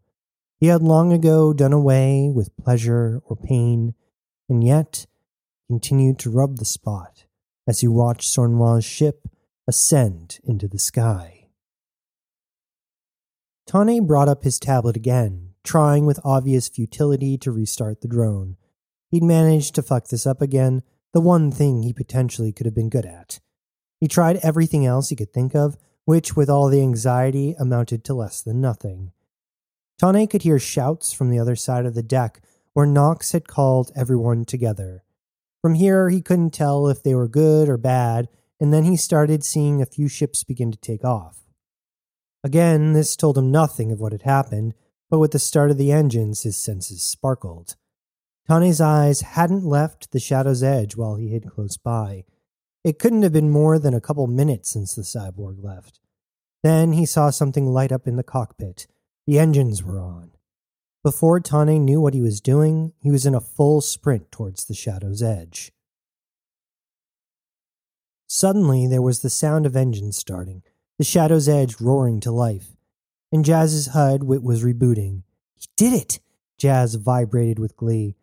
He 0.59 0.67
had 0.67 0.81
long 0.81 1.11
ago 1.11 1.53
done 1.53 1.73
away 1.73 2.31
with 2.33 2.55
pleasure 2.57 3.21
or 3.25 3.35
pain, 3.35 3.95
and 4.47 4.63
yet 4.63 5.05
continued 5.67 6.19
to 6.19 6.29
rub 6.29 6.57
the 6.57 6.65
spot 6.65 7.25
as 7.67 7.81
he 7.81 7.87
watched 7.87 8.29
Sornois' 8.29 8.83
ship 8.83 9.27
ascend 9.67 10.39
into 10.43 10.67
the 10.67 10.79
sky. 10.79 11.40
Tane 13.71 14.05
brought 14.05 14.27
up 14.27 14.43
his 14.43 14.59
tablet 14.59 14.97
again, 14.97 15.53
trying 15.63 16.05
with 16.05 16.19
obvious 16.25 16.67
futility 16.67 17.37
to 17.37 17.51
restart 17.51 18.01
the 18.01 18.07
drone. 18.09 18.57
He'd 19.09 19.23
managed 19.23 19.75
to 19.75 19.81
fuck 19.81 20.09
this 20.09 20.27
up 20.27 20.41
again, 20.41 20.83
the 21.13 21.21
one 21.21 21.51
thing 21.51 21.81
he 21.81 21.93
potentially 21.93 22.51
could 22.51 22.65
have 22.65 22.75
been 22.75 22.89
good 22.89 23.05
at. 23.05 23.39
He 24.01 24.09
tried 24.09 24.41
everything 24.43 24.85
else 24.85 25.07
he 25.07 25.15
could 25.15 25.31
think 25.31 25.55
of, 25.55 25.77
which, 26.03 26.35
with 26.35 26.49
all 26.49 26.67
the 26.67 26.81
anxiety, 26.81 27.55
amounted 27.57 28.03
to 28.03 28.13
less 28.13 28.41
than 28.41 28.59
nothing. 28.59 29.13
Tane 29.97 30.27
could 30.27 30.41
hear 30.41 30.59
shouts 30.59 31.13
from 31.13 31.29
the 31.29 31.39
other 31.39 31.55
side 31.55 31.85
of 31.85 31.93
the 31.93 32.03
deck, 32.03 32.41
where 32.73 32.85
Knox 32.85 33.31
had 33.31 33.47
called 33.47 33.89
everyone 33.95 34.43
together. 34.43 35.05
From 35.61 35.75
here, 35.75 36.09
he 36.09 36.21
couldn't 36.21 36.51
tell 36.53 36.89
if 36.89 37.03
they 37.03 37.15
were 37.15 37.29
good 37.29 37.69
or 37.69 37.77
bad, 37.77 38.27
and 38.59 38.73
then 38.73 38.83
he 38.83 38.97
started 38.97 39.45
seeing 39.45 39.81
a 39.81 39.85
few 39.85 40.09
ships 40.09 40.43
begin 40.43 40.73
to 40.73 40.77
take 40.77 41.05
off. 41.05 41.37
Again, 42.43 42.93
this 42.93 43.15
told 43.15 43.37
him 43.37 43.51
nothing 43.51 43.91
of 43.91 43.99
what 43.99 44.11
had 44.11 44.23
happened, 44.23 44.73
but 45.09 45.19
with 45.19 45.31
the 45.31 45.39
start 45.39 45.69
of 45.71 45.77
the 45.77 45.91
engines, 45.91 46.43
his 46.43 46.57
senses 46.57 47.03
sparkled. 47.03 47.75
Tane's 48.49 48.81
eyes 48.81 49.21
hadn't 49.21 49.65
left 49.65 50.11
the 50.11 50.19
shadow's 50.19 50.63
edge 50.63 50.95
while 50.95 51.15
he 51.15 51.29
hid 51.29 51.49
close 51.49 51.77
by. 51.77 52.25
It 52.83 52.97
couldn't 52.97 53.21
have 53.21 53.33
been 53.33 53.51
more 53.51 53.77
than 53.77 53.93
a 53.93 54.01
couple 54.01 54.25
minutes 54.27 54.71
since 54.71 54.95
the 54.95 55.03
cyborg 55.03 55.63
left. 55.63 55.99
Then 56.63 56.93
he 56.93 57.05
saw 57.05 57.29
something 57.29 57.67
light 57.67 57.91
up 57.91 58.07
in 58.07 58.15
the 58.15 58.23
cockpit. 58.23 58.87
The 59.27 59.39
engines 59.39 59.83
were 59.83 59.99
on. 59.99 60.31
Before 61.03 61.39
Tane 61.39 61.85
knew 61.85 62.01
what 62.01 62.13
he 62.13 62.21
was 62.21 62.41
doing, 62.41 62.93
he 62.99 63.11
was 63.11 63.25
in 63.25 63.35
a 63.35 63.41
full 63.41 63.81
sprint 63.81 64.31
towards 64.31 64.65
the 64.65 64.73
shadow's 64.73 65.23
edge. 65.23 65.71
Suddenly, 68.27 68.87
there 68.87 69.01
was 69.01 69.21
the 69.21 69.29
sound 69.29 69.65
of 69.65 69.75
engines 69.75 70.17
starting, 70.17 70.63
the 71.01 71.05
shadow's 71.05 71.49
edge 71.49 71.81
roaring 71.81 72.19
to 72.19 72.29
life. 72.29 72.75
In 73.31 73.41
Jazz's 73.41 73.87
HUD, 73.87 74.21
Wit 74.21 74.43
was 74.43 74.63
rebooting. 74.63 75.23
He 75.55 75.65
did 75.75 75.93
it! 75.93 76.19
Jazz 76.59 76.93
vibrated 76.93 77.57
with 77.57 77.75
glee. 77.75 78.15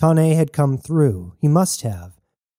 Tane 0.00 0.34
had 0.34 0.50
come 0.50 0.78
through. 0.78 1.34
He 1.42 1.46
must 1.46 1.82
have. 1.82 2.14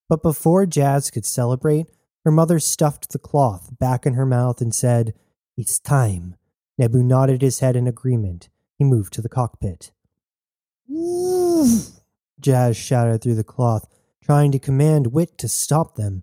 But 0.08 0.22
before 0.22 0.68
Jazz 0.68 1.10
could 1.10 1.26
celebrate, 1.26 1.88
her 2.24 2.30
mother 2.30 2.60
stuffed 2.60 3.12
the 3.12 3.18
cloth 3.18 3.80
back 3.80 4.06
in 4.06 4.14
her 4.14 4.28
mouth 4.28 4.62
and 4.62 4.76
said, 4.76 5.16
It's 5.58 5.80
time. 5.80 6.36
Nebu 6.78 7.02
nodded 7.02 7.42
his 7.42 7.58
head 7.58 7.76
in 7.76 7.88
agreement. 7.88 8.50
He 8.78 8.84
moved 8.84 9.12
to 9.14 9.24
the 9.24 9.28
cockpit. 9.28 9.92
Jazz 12.40 12.78
shouted 12.78 13.24
through 13.24 13.34
the 13.34 13.44
cloth, 13.44 13.88
trying 14.24 14.52
to 14.52 14.60
command 14.60 15.14
Wit 15.14 15.36
to 15.40 15.48
stop 15.48 15.96
them. 15.96 16.22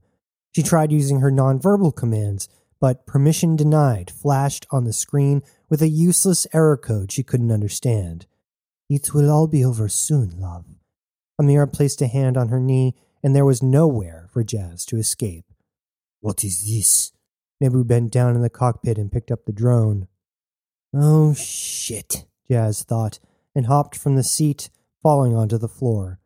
She 0.52 0.62
tried 0.62 0.92
using 0.92 1.18
her 1.18 1.32
nonverbal 1.32 1.96
commands, 1.96 2.48
but 2.80 3.06
permission 3.06 3.56
denied 3.56 4.10
flashed 4.10 4.66
on 4.70 4.84
the 4.84 4.92
screen 4.92 5.42
with 5.68 5.82
a 5.82 5.88
useless 5.88 6.46
error 6.54 6.78
code 6.78 7.12
she 7.12 7.22
couldn't 7.22 7.52
understand. 7.52 8.26
It 8.88 9.12
will 9.14 9.30
all 9.30 9.46
be 9.46 9.64
over 9.64 9.88
soon, 9.88 10.40
love. 10.40 10.64
Amira 11.40 11.70
placed 11.72 12.02
a 12.02 12.06
hand 12.06 12.36
on 12.36 12.48
her 12.48 12.58
knee, 12.58 12.94
and 13.22 13.36
there 13.36 13.44
was 13.44 13.62
nowhere 13.62 14.28
for 14.32 14.42
Jazz 14.42 14.84
to 14.86 14.96
escape. 14.96 15.44
What 16.20 16.42
is 16.42 16.66
this? 16.66 17.12
Nebu 17.60 17.84
bent 17.84 18.10
down 18.10 18.34
in 18.34 18.40
the 18.40 18.50
cockpit 18.50 18.98
and 18.98 19.12
picked 19.12 19.30
up 19.30 19.44
the 19.44 19.52
drone. 19.52 20.08
Oh, 20.94 21.34
shit, 21.34 22.24
Jazz 22.50 22.82
thought, 22.82 23.20
and 23.54 23.66
hopped 23.66 23.96
from 23.96 24.16
the 24.16 24.22
seat, 24.22 24.70
falling 25.02 25.36
onto 25.36 25.58
the 25.58 25.68
floor. 25.68 26.18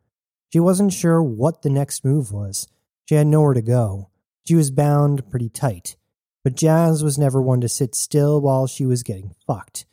She 0.51 0.59
wasn't 0.59 0.93
sure 0.93 1.21
what 1.21 1.61
the 1.61 1.69
next 1.69 2.05
move 2.05 2.31
was. 2.31 2.67
She 3.07 3.15
had 3.15 3.27
nowhere 3.27 3.53
to 3.53 3.61
go. 3.61 4.09
She 4.47 4.55
was 4.55 4.71
bound 4.71 5.29
pretty 5.29 5.49
tight 5.49 5.97
but 6.45 6.53
Jazz 6.53 7.03
was 7.03 7.17
never 7.17 7.41
one 7.41 7.59
to 7.61 7.67
sit 7.67 7.95
still 7.95 8.39
while 8.39 8.67
she 8.67 8.85
was 8.85 9.01
getting 9.01 9.33
fucked. 9.47 9.87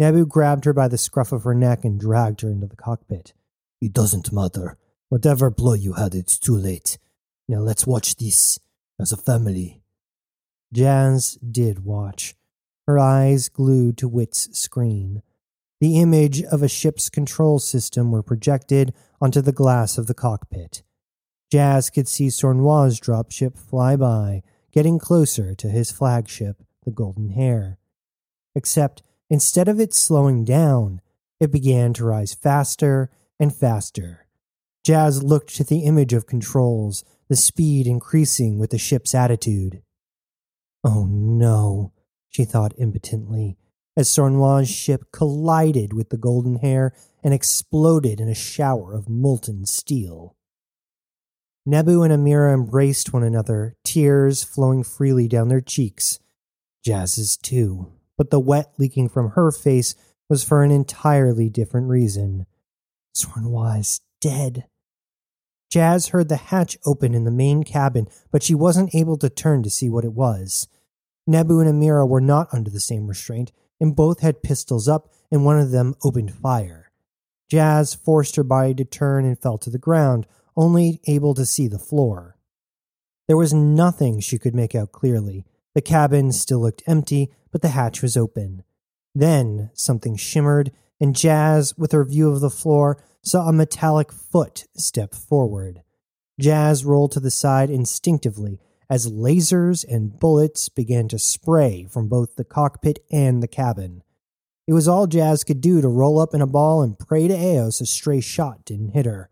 Nebu 0.00 0.26
grabbed 0.26 0.64
her 0.64 0.72
by 0.72 0.88
the 0.88 0.98
scruff 0.98 1.30
of 1.30 1.44
her 1.44 1.54
neck 1.54 1.84
and 1.84 2.00
dragged 2.00 2.40
her 2.40 2.50
into 2.50 2.66
the 2.66 2.74
cockpit. 2.74 3.34
It 3.80 3.92
doesn't 3.92 4.32
matter. 4.32 4.76
Whatever 5.10 5.48
blow 5.48 5.74
you 5.74 5.92
had, 5.92 6.12
it's 6.12 6.40
too 6.40 6.56
late. 6.56 6.98
Now 7.48 7.60
let's 7.60 7.86
watch 7.86 8.16
this 8.16 8.58
as 8.98 9.12
a 9.12 9.16
family. 9.16 9.80
Jazz 10.72 11.34
did 11.36 11.84
watch, 11.84 12.34
her 12.88 12.98
eyes 12.98 13.48
glued 13.48 13.96
to 13.98 14.08
Wit's 14.08 14.48
screen. 14.58 15.22
The 15.80 16.00
image 16.00 16.42
of 16.42 16.64
a 16.64 16.68
ship's 16.68 17.08
control 17.08 17.60
system 17.60 18.10
were 18.10 18.24
projected 18.24 18.92
onto 19.20 19.40
the 19.40 19.52
glass 19.52 19.98
of 19.98 20.08
the 20.08 20.14
cockpit. 20.14 20.82
Jazz 21.52 21.90
could 21.90 22.08
see 22.08 22.26
Sornois' 22.26 23.00
dropship 23.00 23.56
fly 23.56 23.94
by, 23.94 24.42
getting 24.72 24.98
closer 24.98 25.54
to 25.54 25.68
his 25.68 25.90
flagship, 25.90 26.62
the 26.84 26.90
Golden 26.90 27.30
Hare. 27.30 27.78
Except 28.54 29.02
instead 29.28 29.68
of 29.68 29.80
it 29.80 29.94
slowing 29.94 30.44
down, 30.44 31.00
it 31.38 31.50
began 31.50 31.92
to 31.94 32.04
rise 32.04 32.34
faster 32.34 33.10
and 33.38 33.54
faster. 33.54 34.26
Jazz 34.84 35.22
looked 35.22 35.54
to 35.56 35.64
the 35.64 35.80
image 35.80 36.12
of 36.12 36.26
controls, 36.26 37.04
the 37.28 37.36
speed 37.36 37.86
increasing 37.86 38.58
with 38.58 38.70
the 38.70 38.78
ship's 38.78 39.14
attitude. 39.14 39.82
Oh 40.82 41.06
no, 41.06 41.92
she 42.28 42.44
thought 42.44 42.72
impotently, 42.78 43.56
as 43.96 44.08
Sornois' 44.08 44.66
ship 44.66 45.12
collided 45.12 45.92
with 45.92 46.10
the 46.10 46.16
Golden 46.16 46.56
Hare 46.56 46.94
and 47.22 47.34
exploded 47.34 48.20
in 48.20 48.28
a 48.28 48.34
shower 48.34 48.94
of 48.94 49.08
molten 49.08 49.66
steel. 49.66 50.36
Nebu 51.66 52.02
and 52.02 52.12
Amira 52.12 52.54
embraced 52.54 53.12
one 53.12 53.22
another, 53.22 53.76
tears 53.84 54.42
flowing 54.42 54.82
freely 54.82 55.28
down 55.28 55.48
their 55.48 55.60
cheeks. 55.60 56.18
Jazz's 56.84 57.36
too, 57.36 57.92
but 58.16 58.30
the 58.30 58.40
wet 58.40 58.72
leaking 58.78 59.08
from 59.08 59.30
her 59.30 59.50
face 59.50 59.94
was 60.28 60.42
for 60.42 60.62
an 60.62 60.70
entirely 60.70 61.50
different 61.50 61.88
reason. 61.88 62.46
Sornois 63.14 63.80
is 63.80 64.00
dead. 64.20 64.66
Jazz 65.70 66.08
heard 66.08 66.28
the 66.28 66.36
hatch 66.36 66.78
open 66.84 67.14
in 67.14 67.24
the 67.24 67.30
main 67.30 67.62
cabin, 67.62 68.08
but 68.30 68.42
she 68.42 68.54
wasn't 68.54 68.94
able 68.94 69.16
to 69.18 69.28
turn 69.28 69.62
to 69.62 69.70
see 69.70 69.88
what 69.88 70.04
it 70.04 70.12
was. 70.12 70.66
Nebu 71.26 71.60
and 71.60 71.68
Amira 71.68 72.08
were 72.08 72.20
not 72.20 72.48
under 72.52 72.70
the 72.70 72.80
same 72.80 73.06
restraint, 73.06 73.52
and 73.80 73.94
both 73.94 74.20
had 74.20 74.42
pistols 74.42 74.88
up, 74.88 75.12
and 75.30 75.44
one 75.44 75.58
of 75.58 75.70
them 75.70 75.94
opened 76.02 76.34
fire. 76.34 76.90
Jazz 77.48 77.94
forced 77.94 78.36
her 78.36 78.44
body 78.44 78.74
to 78.74 78.84
turn 78.84 79.24
and 79.24 79.38
fell 79.38 79.58
to 79.58 79.70
the 79.70 79.78
ground, 79.78 80.26
only 80.60 81.00
able 81.06 81.34
to 81.34 81.46
see 81.46 81.68
the 81.68 81.78
floor. 81.78 82.36
There 83.26 83.36
was 83.36 83.54
nothing 83.54 84.20
she 84.20 84.38
could 84.38 84.54
make 84.54 84.74
out 84.74 84.92
clearly. 84.92 85.46
The 85.74 85.80
cabin 85.80 86.32
still 86.32 86.60
looked 86.60 86.82
empty, 86.86 87.30
but 87.50 87.62
the 87.62 87.68
hatch 87.68 88.02
was 88.02 88.16
open. 88.16 88.64
Then 89.14 89.70
something 89.72 90.16
shimmered, 90.16 90.72
and 91.00 91.16
Jazz, 91.16 91.76
with 91.78 91.92
her 91.92 92.04
view 92.04 92.30
of 92.30 92.40
the 92.40 92.50
floor, 92.50 93.02
saw 93.22 93.48
a 93.48 93.52
metallic 93.52 94.12
foot 94.12 94.66
step 94.76 95.14
forward. 95.14 95.82
Jazz 96.38 96.84
rolled 96.84 97.12
to 97.12 97.20
the 97.20 97.30
side 97.30 97.70
instinctively 97.70 98.60
as 98.90 99.10
lasers 99.10 99.84
and 99.88 100.18
bullets 100.18 100.68
began 100.68 101.08
to 101.08 101.18
spray 101.18 101.86
from 101.88 102.08
both 102.08 102.34
the 102.36 102.44
cockpit 102.44 102.98
and 103.10 103.42
the 103.42 103.48
cabin. 103.48 104.02
It 104.66 104.72
was 104.72 104.88
all 104.88 105.06
Jazz 105.06 105.44
could 105.44 105.60
do 105.60 105.80
to 105.80 105.88
roll 105.88 106.18
up 106.18 106.34
in 106.34 106.42
a 106.42 106.46
ball 106.46 106.82
and 106.82 106.98
pray 106.98 107.28
to 107.28 107.34
Eos 107.34 107.80
a 107.80 107.86
stray 107.86 108.20
shot 108.20 108.64
didn't 108.64 108.90
hit 108.90 109.06
her. 109.06 109.30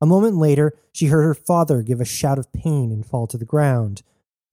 A 0.00 0.06
moment 0.06 0.36
later, 0.36 0.72
she 0.92 1.06
heard 1.06 1.22
her 1.22 1.34
father 1.34 1.82
give 1.82 2.00
a 2.00 2.04
shout 2.04 2.38
of 2.38 2.52
pain 2.52 2.92
and 2.92 3.04
fall 3.04 3.26
to 3.28 3.38
the 3.38 3.46
ground. 3.46 4.02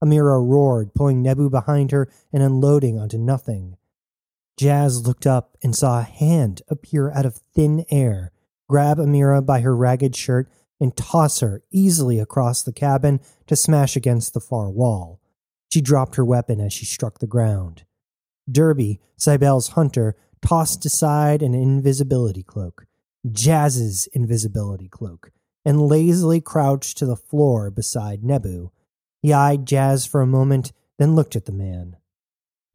Amira 0.03 0.39
roared, 0.45 0.93
pulling 0.93 1.21
Nebu 1.21 1.49
behind 1.49 1.91
her 1.91 2.09
and 2.31 2.41
unloading 2.41 2.97
onto 2.97 3.17
nothing. 3.17 3.77
Jazz 4.57 5.05
looked 5.05 5.27
up 5.27 5.57
and 5.63 5.75
saw 5.75 5.99
a 5.99 6.03
hand 6.03 6.61
appear 6.69 7.11
out 7.11 7.25
of 7.25 7.41
thin 7.53 7.85
air, 7.89 8.31
grab 8.69 8.97
Amira 8.97 9.45
by 9.45 9.61
her 9.61 9.75
ragged 9.75 10.15
shirt, 10.15 10.49
and 10.79 10.95
toss 10.95 11.39
her 11.39 11.63
easily 11.71 12.19
across 12.19 12.61
the 12.61 12.73
cabin 12.73 13.19
to 13.47 13.55
smash 13.55 13.95
against 13.95 14.33
the 14.33 14.39
far 14.39 14.69
wall. 14.69 15.21
She 15.71 15.81
dropped 15.81 16.15
her 16.15 16.25
weapon 16.25 16.61
as 16.61 16.71
she 16.71 16.85
struck 16.85 17.19
the 17.19 17.27
ground. 17.27 17.83
Derby, 18.49 18.99
Cybele's 19.17 19.69
hunter, 19.69 20.15
tossed 20.41 20.85
aside 20.85 21.41
an 21.41 21.53
invisibility 21.53 22.43
cloak. 22.43 22.85
Jazz's 23.31 24.07
invisibility 24.13 24.89
cloak 24.89 25.31
and 25.65 25.87
lazily 25.87 26.41
crouched 26.41 26.97
to 26.97 27.05
the 27.05 27.15
floor 27.15 27.71
beside 27.71 28.23
Nebu. 28.23 28.71
He 29.21 29.31
eyed 29.31 29.65
Jazz 29.65 30.05
for 30.05 30.21
a 30.21 30.27
moment, 30.27 30.73
then 30.99 31.15
looked 31.15 31.35
at 31.35 31.45
the 31.45 31.51
man. 31.51 31.97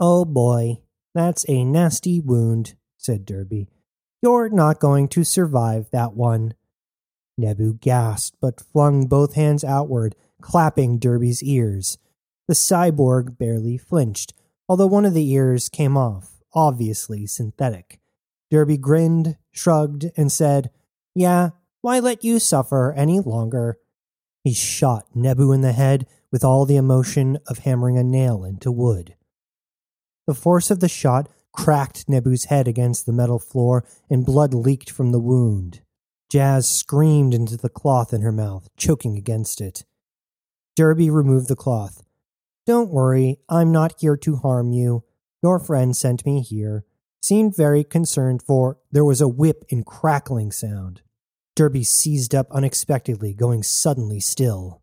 Oh 0.00 0.24
boy, 0.24 0.78
that's 1.14 1.44
a 1.48 1.64
nasty 1.64 2.20
wound, 2.20 2.74
said 2.96 3.24
Derby. 3.24 3.68
You're 4.22 4.48
not 4.48 4.80
going 4.80 5.08
to 5.08 5.24
survive 5.24 5.90
that 5.90 6.14
one. 6.14 6.54
Nebu 7.36 7.74
gasped, 7.74 8.36
but 8.40 8.60
flung 8.60 9.06
both 9.06 9.34
hands 9.34 9.62
outward, 9.62 10.16
clapping 10.40 10.98
Derby's 10.98 11.42
ears. 11.42 11.98
The 12.48 12.54
cyborg 12.54 13.38
barely 13.38 13.76
flinched, 13.78 14.32
although 14.68 14.86
one 14.86 15.04
of 15.04 15.14
the 15.14 15.30
ears 15.30 15.68
came 15.68 15.96
off, 15.96 16.40
obviously 16.54 17.26
synthetic. 17.26 18.00
Derby 18.50 18.76
grinned, 18.76 19.36
shrugged, 19.52 20.10
and 20.16 20.32
said, 20.32 20.70
Yeah, 21.14 21.50
why 21.80 21.98
let 21.98 22.24
you 22.24 22.38
suffer 22.38 22.92
any 22.96 23.20
longer? 23.20 23.78
He 24.44 24.54
shot 24.54 25.06
Nebu 25.14 25.52
in 25.52 25.60
the 25.60 25.72
head 25.72 26.06
with 26.30 26.44
all 26.44 26.64
the 26.64 26.76
emotion 26.76 27.38
of 27.46 27.58
hammering 27.58 27.98
a 27.98 28.04
nail 28.04 28.44
into 28.44 28.70
wood. 28.70 29.14
The 30.26 30.34
force 30.34 30.70
of 30.70 30.80
the 30.80 30.88
shot 30.88 31.28
cracked 31.52 32.08
Nebu's 32.08 32.44
head 32.44 32.68
against 32.68 33.06
the 33.06 33.12
metal 33.12 33.38
floor, 33.38 33.84
and 34.10 34.24
blood 34.24 34.54
leaked 34.54 34.90
from 34.90 35.12
the 35.12 35.18
wound. 35.18 35.80
Jazz 36.30 36.68
screamed 36.68 37.34
into 37.34 37.56
the 37.56 37.70
cloth 37.70 38.12
in 38.12 38.20
her 38.20 38.32
mouth, 38.32 38.68
choking 38.76 39.16
against 39.16 39.60
it. 39.60 39.84
Derby 40.76 41.10
removed 41.10 41.48
the 41.48 41.56
cloth. 41.56 42.04
Don't 42.66 42.90
worry, 42.90 43.38
I'm 43.48 43.72
not 43.72 43.94
here 43.98 44.16
to 44.18 44.36
harm 44.36 44.72
you. 44.72 45.04
Your 45.42 45.58
friend 45.58 45.96
sent 45.96 46.26
me 46.26 46.42
here 46.42 46.84
seemed 47.20 47.56
very 47.56 47.84
concerned, 47.84 48.42
for 48.42 48.78
there 48.90 49.04
was 49.04 49.20
a 49.20 49.28
whip 49.28 49.64
and 49.70 49.84
crackling 49.84 50.52
sound. 50.52 51.02
Derby 51.58 51.82
seized 51.82 52.36
up 52.36 52.46
unexpectedly, 52.52 53.34
going 53.34 53.64
suddenly 53.64 54.20
still. 54.20 54.80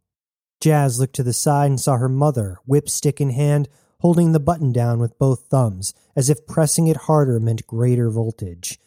Jazz 0.59 0.99
looked 0.99 1.15
to 1.15 1.23
the 1.23 1.31
side 1.31 1.67
and 1.67 1.79
saw 1.79 1.95
her 1.95 2.09
mother, 2.09 2.57
whip 2.65 2.89
stick 2.89 3.21
in 3.21 3.29
hand, 3.29 3.69
holding 4.01 4.33
the 4.33 4.41
button 4.41 4.73
down 4.73 4.99
with 4.99 5.17
both 5.17 5.45
thumbs, 5.49 5.93
as 6.17 6.29
if 6.29 6.45
pressing 6.45 6.87
it 6.87 6.97
harder 7.07 7.39
meant 7.39 7.65
greater 7.65 8.09
voltage. 8.09 8.77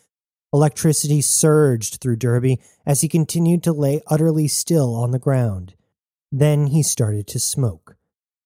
Electricity 0.52 1.22
surged 1.22 2.02
through 2.02 2.16
Derby 2.16 2.60
as 2.84 3.00
he 3.00 3.08
continued 3.08 3.62
to 3.62 3.72
lay 3.72 4.02
utterly 4.06 4.48
still 4.48 4.94
on 4.94 5.12
the 5.12 5.18
ground. 5.18 5.74
Then 6.30 6.66
he 6.66 6.82
started 6.82 7.26
to 7.28 7.40
smoke. 7.40 7.96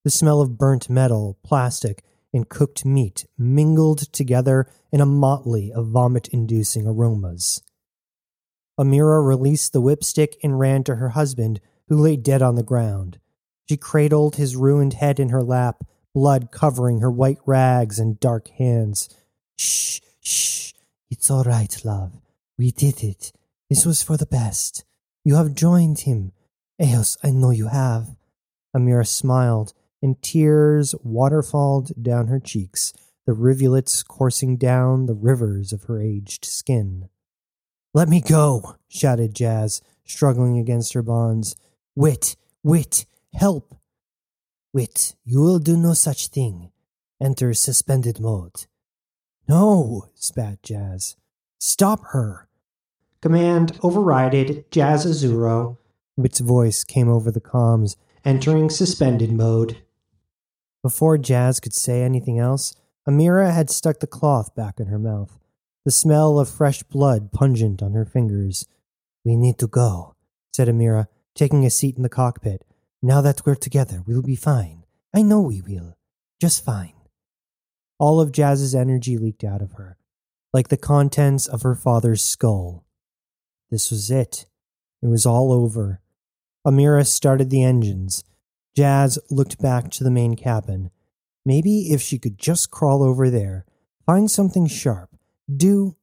The 0.04 0.10
smell 0.10 0.40
of 0.40 0.56
burnt 0.56 0.88
metal, 0.88 1.36
plastic, 1.42 2.04
and 2.32 2.48
cooked 2.48 2.84
meat 2.84 3.26
mingled 3.36 4.12
together 4.12 4.68
in 4.92 5.00
a 5.00 5.04
motley 5.04 5.72
of 5.72 5.88
vomit 5.88 6.28
inducing 6.28 6.86
aromas. 6.86 7.60
Amira 8.78 9.26
released 9.26 9.72
the 9.72 9.82
whipstick 9.82 10.36
and 10.42 10.58
ran 10.58 10.84
to 10.84 10.96
her 10.96 11.10
husband, 11.10 11.60
who 11.88 11.96
lay 11.96 12.16
dead 12.16 12.42
on 12.42 12.54
the 12.54 12.62
ground. 12.62 13.18
She 13.68 13.76
cradled 13.76 14.36
his 14.36 14.56
ruined 14.56 14.94
head 14.94 15.20
in 15.20 15.28
her 15.28 15.42
lap, 15.42 15.84
blood 16.14 16.50
covering 16.50 17.00
her 17.00 17.10
white 17.10 17.38
rags 17.46 17.98
and 17.98 18.18
dark 18.18 18.48
hands. 18.48 19.08
Shh, 19.58 20.00
shh, 20.20 20.72
it's 21.10 21.30
all 21.30 21.44
right, 21.44 21.84
love. 21.84 22.20
We 22.58 22.70
did 22.70 23.02
it. 23.02 23.32
This 23.68 23.86
was 23.86 24.02
for 24.02 24.16
the 24.16 24.26
best. 24.26 24.84
You 25.24 25.36
have 25.36 25.54
joined 25.54 26.00
him. 26.00 26.32
Eos, 26.82 27.16
I 27.22 27.30
know 27.30 27.50
you 27.50 27.68
have. 27.68 28.16
Amira 28.76 29.06
smiled 29.06 29.74
and 30.02 30.20
tears 30.20 30.94
waterfalled 31.06 32.02
down 32.02 32.26
her 32.26 32.40
cheeks, 32.40 32.92
the 33.26 33.32
rivulets 33.32 34.02
coursing 34.02 34.56
down 34.56 35.06
the 35.06 35.14
rivers 35.14 35.72
of 35.72 35.84
her 35.84 36.00
aged 36.00 36.44
skin. 36.44 37.08
Let 37.94 38.08
me 38.08 38.20
go, 38.22 38.76
shouted 38.88 39.34
Jazz, 39.34 39.82
struggling 40.04 40.58
against 40.58 40.94
her 40.94 41.02
bonds. 41.02 41.56
Wit, 41.94 42.36
wit, 42.62 43.04
help! 43.34 43.74
Wit, 44.72 45.14
you 45.24 45.40
will 45.40 45.58
do 45.58 45.76
no 45.76 45.92
such 45.92 46.28
thing. 46.28 46.70
Enter 47.20 47.52
suspended 47.52 48.18
mode. 48.18 48.64
No, 49.46 50.08
spat 50.14 50.62
Jazz. 50.62 51.16
Stop 51.58 52.00
her. 52.12 52.48
Command 53.20 53.74
overrided 53.80 54.64
Jazz 54.70 55.04
Azuro. 55.04 55.76
Wit's 56.16 56.40
voice 56.40 56.84
came 56.84 57.08
over 57.08 57.30
the 57.30 57.40
comms, 57.40 57.96
entering 58.24 58.70
suspended 58.70 59.30
mode. 59.32 59.82
Before 60.82 61.18
Jazz 61.18 61.60
could 61.60 61.74
say 61.74 62.02
anything 62.02 62.38
else, 62.38 62.74
Amira 63.06 63.52
had 63.52 63.68
stuck 63.68 64.00
the 64.00 64.06
cloth 64.06 64.54
back 64.54 64.80
in 64.80 64.86
her 64.86 64.98
mouth, 64.98 65.38
the 65.84 65.90
smell 65.90 66.38
of 66.38 66.48
fresh 66.48 66.82
blood 66.82 67.32
pungent 67.32 67.82
on 67.82 67.92
her 67.92 68.04
fingers. 68.04 68.66
We 69.24 69.36
need 69.36 69.58
to 69.58 69.66
go, 69.66 70.14
said 70.52 70.68
Amira, 70.68 71.06
taking 71.34 71.64
a 71.64 71.70
seat 71.70 71.96
in 71.96 72.02
the 72.02 72.08
cockpit. 72.08 72.64
Now 73.02 73.20
that 73.20 73.44
we're 73.44 73.54
together, 73.54 74.02
we'll 74.06 74.22
be 74.22 74.36
fine. 74.36 74.84
I 75.14 75.22
know 75.22 75.40
we 75.40 75.60
will. 75.60 75.96
Just 76.40 76.64
fine. 76.64 76.94
All 77.98 78.20
of 78.20 78.32
Jazz's 78.32 78.74
energy 78.74 79.16
leaked 79.16 79.44
out 79.44 79.62
of 79.62 79.72
her, 79.72 79.96
like 80.52 80.68
the 80.68 80.76
contents 80.76 81.46
of 81.46 81.62
her 81.62 81.74
father's 81.74 82.22
skull. 82.24 82.84
This 83.70 83.90
was 83.90 84.10
it. 84.10 84.46
It 85.02 85.06
was 85.06 85.26
all 85.26 85.52
over. 85.52 86.00
Amira 86.66 87.06
started 87.06 87.50
the 87.50 87.64
engines, 87.64 88.22
Jazz 88.74 89.18
looked 89.30 89.60
back 89.60 89.90
to 89.90 90.04
the 90.04 90.10
main 90.10 90.34
cabin. 90.34 90.90
Maybe 91.44 91.92
if 91.92 92.00
she 92.00 92.18
could 92.18 92.38
just 92.38 92.70
crawl 92.70 93.02
over 93.02 93.28
there, 93.28 93.66
find 94.06 94.30
something 94.30 94.66
sharp, 94.66 95.11
do 95.58 95.96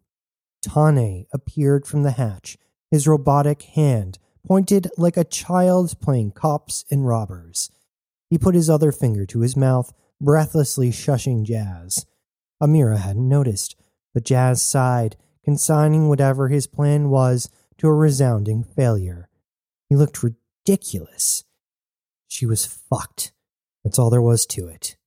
Tane 0.62 1.26
appeared 1.34 1.86
from 1.86 2.04
the 2.04 2.12
hatch, 2.12 2.58
his 2.92 3.08
robotic 3.08 3.64
hand 3.64 4.20
pointed 4.46 4.90
like 4.98 5.18
a 5.18 5.24
child 5.24 6.00
playing 6.00 6.32
cops 6.32 6.86
and 6.90 7.06
robbers. 7.06 7.72
He 8.30 8.38
put 8.38 8.56
his 8.56 8.70
other 8.70 8.92
finger 8.92 9.26
to 9.28 9.42
his 9.42 9.56
mouth, 9.56 9.94
breathlessly 10.22 10.92
shushing 10.92 11.44
Jazz. 11.44 12.06
Amira 12.62 12.98
hadn't 12.98 13.28
noticed, 13.28 13.76
but 14.14 14.26
Jazz 14.26 14.62
sighed, 14.62 15.16
consigning 15.44 16.10
whatever 16.10 16.50
his 16.50 16.68
plan 16.68 17.10
was 17.10 17.50
to 17.78 17.88
a 17.88 17.94
resounding 17.94 18.64
failure. 18.64 19.30
He 19.88 19.96
looked 19.96 20.22
ridiculous. 20.24 21.44
She 22.28 22.46
was 22.46 22.66
fucked. 22.66 23.32
That's 23.84 23.98
all 23.98 24.10
there 24.10 24.22
was 24.22 24.46
to 24.48 24.68
it. 24.68 24.98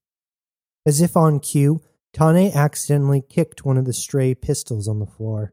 As 0.85 0.99
if 0.99 1.15
on 1.15 1.39
cue, 1.39 1.81
Tane 2.13 2.51
accidentally 2.53 3.21
kicked 3.21 3.65
one 3.65 3.77
of 3.77 3.85
the 3.85 3.93
stray 3.93 4.35
pistols 4.35 4.87
on 4.87 4.99
the 4.99 5.07
floor. 5.07 5.51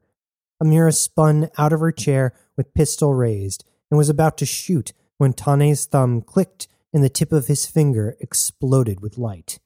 Amira 0.63 0.95
spun 0.95 1.49
out 1.57 1.73
of 1.73 1.81
her 1.81 1.91
chair 1.91 2.35
with 2.57 2.75
pistol 2.75 3.15
raised 3.15 3.65
and 3.91 3.97
was 3.97 4.11
about 4.11 4.37
to 4.39 4.47
shoot 4.47 4.93
when 5.17 5.33
Tane's 5.33 5.87
thumb 5.87 6.21
clicked 6.21 6.69
and 6.93 7.03
the 7.03 7.09
tip 7.09 7.33
of 7.33 7.47
his 7.47 7.67
finger 7.67 8.17
exploded 8.21 9.01
with 9.01 9.17
light. 9.17 9.59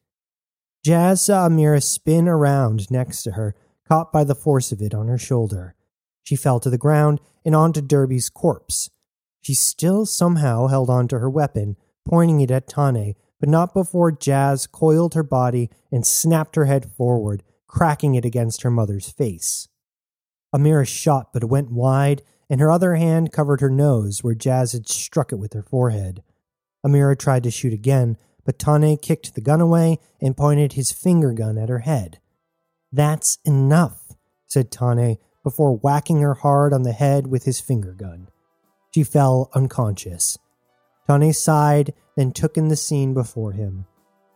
Jazz 0.85 1.23
saw 1.23 1.49
Amira 1.49 1.83
spin 1.83 2.29
around 2.29 2.91
next 2.91 3.23
to 3.25 3.33
her, 3.33 3.55
caught 3.89 4.13
by 4.13 4.23
the 4.23 4.35
force 4.35 4.71
of 4.71 4.81
it 4.81 4.95
on 4.95 5.09
her 5.09 5.19
shoulder. 5.19 5.75
She 6.23 6.37
fell 6.37 6.61
to 6.61 6.71
the 6.71 6.79
ground 6.79 7.21
and 7.45 7.57
onto 7.57 7.81
Derby's 7.81 8.31
corpse. 8.31 8.91
She 9.41 9.55
still 9.55 10.07
somehow 10.07 10.69
held 10.69 10.91
onto 10.91 11.19
her 11.19 11.29
weapon, 11.29 11.77
pointing 12.07 12.41
it 12.41 12.51
at 12.51 12.69
Tane, 12.69 13.15
but 13.45 13.51
not 13.51 13.75
before 13.75 14.11
Jazz 14.11 14.67
coiled 14.67 15.13
her 15.13 15.23
body 15.23 15.69
and 15.93 16.07
snapped 16.07 16.57
her 16.57 16.65
head 16.65 16.91
forward, 16.97 17.43
cracking 17.67 18.15
it 18.15 18.25
against 18.25 18.63
her 18.63 18.71
mother's 18.71 19.11
face. 19.11 19.69
Amira 20.55 20.89
shot, 20.89 21.31
but 21.31 21.43
it 21.43 21.51
went 21.51 21.71
wide, 21.71 22.23
and 22.49 22.59
her 22.59 22.71
other 22.71 22.95
hand 22.95 23.33
covered 23.33 23.61
her 23.61 23.69
nose 23.69 24.25
where 24.25 24.35
Jazz 24.35 24.73
had 24.73 24.89
struck 24.89 25.31
it 25.31 25.37
with 25.37 25.53
her 25.53 25.61
forehead. 25.61 26.23
Amira 26.87 27.19
tried 27.19 27.43
to 27.43 27.51
shoot 27.51 27.75
again, 27.75 28.17
but 28.47 28.59
Tane 28.59 28.97
kicked 28.97 29.35
the 29.35 29.43
gun 29.43 29.61
away 29.61 29.99
and 30.23 30.39
pointed 30.39 30.73
his 30.73 30.91
finger 30.91 31.35
gun 31.35 31.59
at 31.59 31.69
her 31.69 31.81
head. 31.81 32.21
That's 32.91 33.37
enough, 33.45 34.15
said 34.47 34.71
Tane 34.71 35.19
before 35.43 35.77
whacking 35.77 36.23
her 36.23 36.33
hard 36.33 36.73
on 36.73 36.85
the 36.85 36.93
head 36.93 37.27
with 37.27 37.45
his 37.45 37.61
finger 37.61 37.93
gun. 37.93 38.29
She 38.95 39.05
fell 39.05 39.51
unconscious. 39.55 40.39
Tane 41.09 41.33
sighed, 41.33 41.93
then 42.17 42.33
took 42.33 42.57
in 42.57 42.69
the 42.69 42.77
scene 42.77 43.15
before 43.15 43.53
him. 43.53 43.87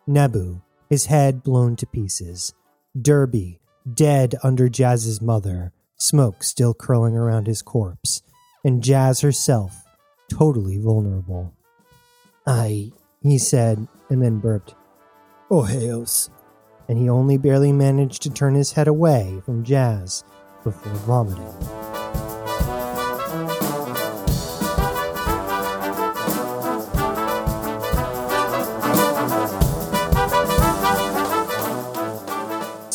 Nebu, 0.07 0.61
his 0.89 1.07
head 1.07 1.43
blown 1.43 1.77
to 1.77 1.87
pieces. 1.87 2.55
Derby, 3.01 3.61
dead 3.93 4.35
under 4.43 4.69
Jazz's 4.69 5.21
mother, 5.21 5.73
smoke 5.97 6.43
still 6.43 6.75
curling 6.75 7.17
around 7.17 7.47
his 7.47 7.63
corpse. 7.63 8.23
And 8.65 8.83
Jazz 8.83 9.21
herself, 9.21 9.85
totally 10.31 10.79
vulnerable. 10.79 11.55
I, 12.47 12.93
he 13.23 13.39
said, 13.39 13.87
and 14.11 14.23
then 14.23 14.39
burped. 14.39 14.75
Oh, 15.51 15.69
Eos. 15.69 16.31
And 16.89 16.99
he 16.99 17.09
only 17.09 17.37
barely 17.37 17.73
managed 17.73 18.23
to 18.23 18.31
turn 18.31 18.55
his 18.55 18.73
head 18.73 18.89
away 18.89 19.41
from 19.45 19.65
Jazz 19.65 20.25
before 20.65 20.93
vomiting. 20.93 21.88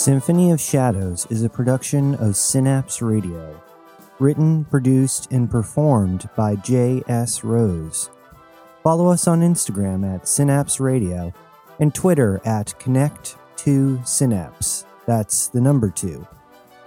Symphony 0.03 0.51
of 0.51 0.59
Shadows 0.59 1.25
is 1.29 1.43
a 1.43 1.49
production 1.49 2.15
of 2.15 2.35
Synapse 2.35 3.01
Radio. 3.01 3.57
Written, 4.19 4.65
produced, 4.65 5.31
and 5.31 5.49
performed 5.49 6.29
by 6.35 6.57
J.S. 6.57 7.45
Rose. 7.45 8.09
Follow 8.83 9.07
us 9.07 9.29
on 9.29 9.39
Instagram 9.39 10.05
at 10.13 10.27
Synapse 10.27 10.81
Radio 10.81 11.33
and 11.79 11.95
Twitter 11.95 12.41
at 12.43 12.77
Connect2Synapse. 12.81 14.85
That's 15.05 15.47
the 15.47 15.61
number 15.61 15.89
two. 15.89 16.27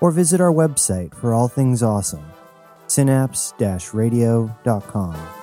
Or 0.03 0.11
visit 0.11 0.43
our 0.43 0.53
website 0.53 1.15
for 1.15 1.33
all 1.33 1.49
things 1.49 1.83
awesome 1.83 2.27
synapse 2.87 3.55
radio.com. 3.95 5.36